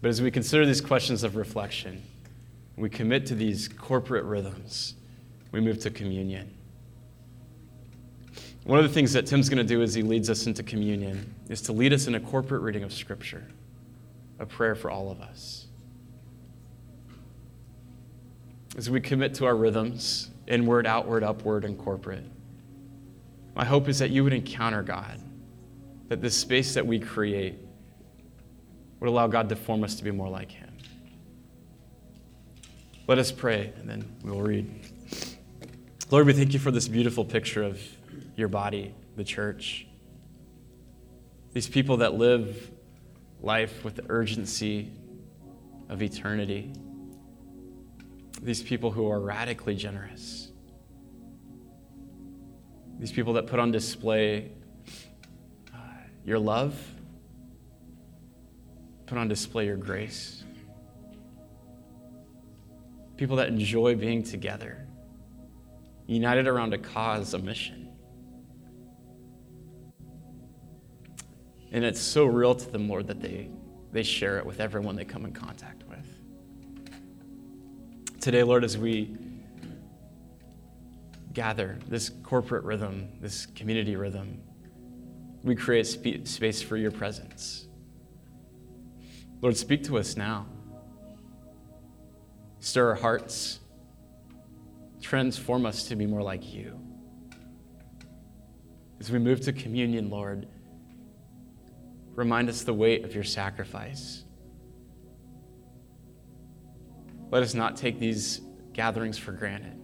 But 0.00 0.08
as 0.08 0.22
we 0.22 0.30
consider 0.30 0.64
these 0.64 0.80
questions 0.80 1.22
of 1.22 1.36
reflection, 1.36 2.02
we 2.76 2.88
commit 2.88 3.26
to 3.26 3.34
these 3.34 3.68
corporate 3.68 4.24
rhythms, 4.24 4.94
we 5.52 5.60
move 5.60 5.78
to 5.80 5.90
communion. 5.90 6.55
One 8.66 8.80
of 8.80 8.84
the 8.84 8.92
things 8.92 9.12
that 9.12 9.26
Tim's 9.26 9.48
going 9.48 9.64
to 9.64 9.74
do 9.74 9.80
as 9.80 9.94
he 9.94 10.02
leads 10.02 10.28
us 10.28 10.48
into 10.48 10.64
communion 10.64 11.32
is 11.48 11.62
to 11.62 11.72
lead 11.72 11.92
us 11.92 12.08
in 12.08 12.16
a 12.16 12.20
corporate 12.20 12.62
reading 12.62 12.82
of 12.82 12.92
Scripture, 12.92 13.46
a 14.40 14.44
prayer 14.44 14.74
for 14.74 14.90
all 14.90 15.08
of 15.08 15.20
us. 15.20 15.66
As 18.76 18.90
we 18.90 19.00
commit 19.00 19.34
to 19.34 19.46
our 19.46 19.54
rhythms, 19.54 20.30
inward, 20.48 20.84
outward, 20.84 21.22
upward, 21.22 21.64
and 21.64 21.78
corporate, 21.78 22.24
my 23.54 23.64
hope 23.64 23.88
is 23.88 24.00
that 24.00 24.10
you 24.10 24.24
would 24.24 24.32
encounter 24.32 24.82
God, 24.82 25.20
that 26.08 26.20
this 26.20 26.36
space 26.36 26.74
that 26.74 26.84
we 26.84 26.98
create 26.98 27.54
would 28.98 29.08
allow 29.08 29.28
God 29.28 29.48
to 29.50 29.56
form 29.56 29.84
us 29.84 29.94
to 29.94 30.02
be 30.02 30.10
more 30.10 30.28
like 30.28 30.50
Him. 30.50 30.72
Let 33.06 33.18
us 33.18 33.30
pray, 33.30 33.72
and 33.78 33.88
then 33.88 34.04
we'll 34.24 34.40
read. 34.40 34.68
Lord, 36.10 36.26
we 36.26 36.32
thank 36.32 36.52
you 36.52 36.58
for 36.58 36.72
this 36.72 36.88
beautiful 36.88 37.24
picture 37.24 37.62
of 37.62 37.80
your 38.36 38.48
body, 38.48 38.94
the 39.16 39.24
church. 39.24 39.86
These 41.52 41.68
people 41.68 41.98
that 41.98 42.14
live 42.14 42.70
life 43.40 43.84
with 43.84 43.96
the 43.96 44.04
urgency 44.08 44.90
of 45.88 46.02
eternity. 46.02 46.72
These 48.42 48.62
people 48.62 48.90
who 48.90 49.10
are 49.10 49.20
radically 49.20 49.74
generous. 49.74 50.50
These 52.98 53.12
people 53.12 53.34
that 53.34 53.46
put 53.46 53.58
on 53.58 53.70
display 53.70 54.50
uh, 55.72 55.78
your 56.24 56.38
love, 56.38 56.78
put 59.06 59.18
on 59.18 59.28
display 59.28 59.66
your 59.66 59.76
grace. 59.76 60.44
People 63.16 63.36
that 63.36 63.48
enjoy 63.48 63.94
being 63.94 64.22
together, 64.22 64.86
united 66.06 66.46
around 66.46 66.74
a 66.74 66.78
cause, 66.78 67.32
a 67.32 67.38
mission. 67.38 67.85
And 71.76 71.84
it's 71.84 72.00
so 72.00 72.24
real 72.24 72.54
to 72.54 72.70
them, 72.70 72.88
Lord, 72.88 73.06
that 73.08 73.20
they, 73.20 73.50
they 73.92 74.02
share 74.02 74.38
it 74.38 74.46
with 74.46 74.60
everyone 74.60 74.96
they 74.96 75.04
come 75.04 75.26
in 75.26 75.32
contact 75.32 75.84
with. 75.86 76.08
Today, 78.18 78.42
Lord, 78.42 78.64
as 78.64 78.78
we 78.78 79.14
gather 81.34 81.78
this 81.86 82.08
corporate 82.22 82.64
rhythm, 82.64 83.10
this 83.20 83.44
community 83.44 83.94
rhythm, 83.94 84.40
we 85.44 85.54
create 85.54 85.84
sp- 85.84 86.24
space 86.24 86.62
for 86.62 86.78
your 86.78 86.90
presence. 86.90 87.66
Lord, 89.42 89.54
speak 89.54 89.84
to 89.84 89.98
us 89.98 90.16
now. 90.16 90.46
Stir 92.58 92.88
our 92.88 92.94
hearts. 92.94 93.60
Transform 95.02 95.66
us 95.66 95.84
to 95.88 95.94
be 95.94 96.06
more 96.06 96.22
like 96.22 96.54
you. 96.54 96.80
As 98.98 99.10
we 99.10 99.18
move 99.18 99.42
to 99.42 99.52
communion, 99.52 100.08
Lord, 100.08 100.48
remind 102.16 102.48
us 102.48 102.62
the 102.62 102.74
weight 102.74 103.04
of 103.04 103.14
your 103.14 103.22
sacrifice. 103.22 104.24
Let 107.30 107.42
us 107.42 107.54
not 107.54 107.76
take 107.76 108.00
these 108.00 108.40
gatherings 108.72 109.18
for 109.18 109.32
granted. 109.32 109.74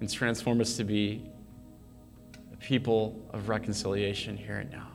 And 0.00 0.12
transform 0.12 0.60
us 0.60 0.76
to 0.76 0.84
be 0.84 1.30
a 2.52 2.56
people 2.56 3.30
of 3.32 3.48
reconciliation 3.48 4.36
here 4.36 4.58
and 4.58 4.70
now. 4.70 4.91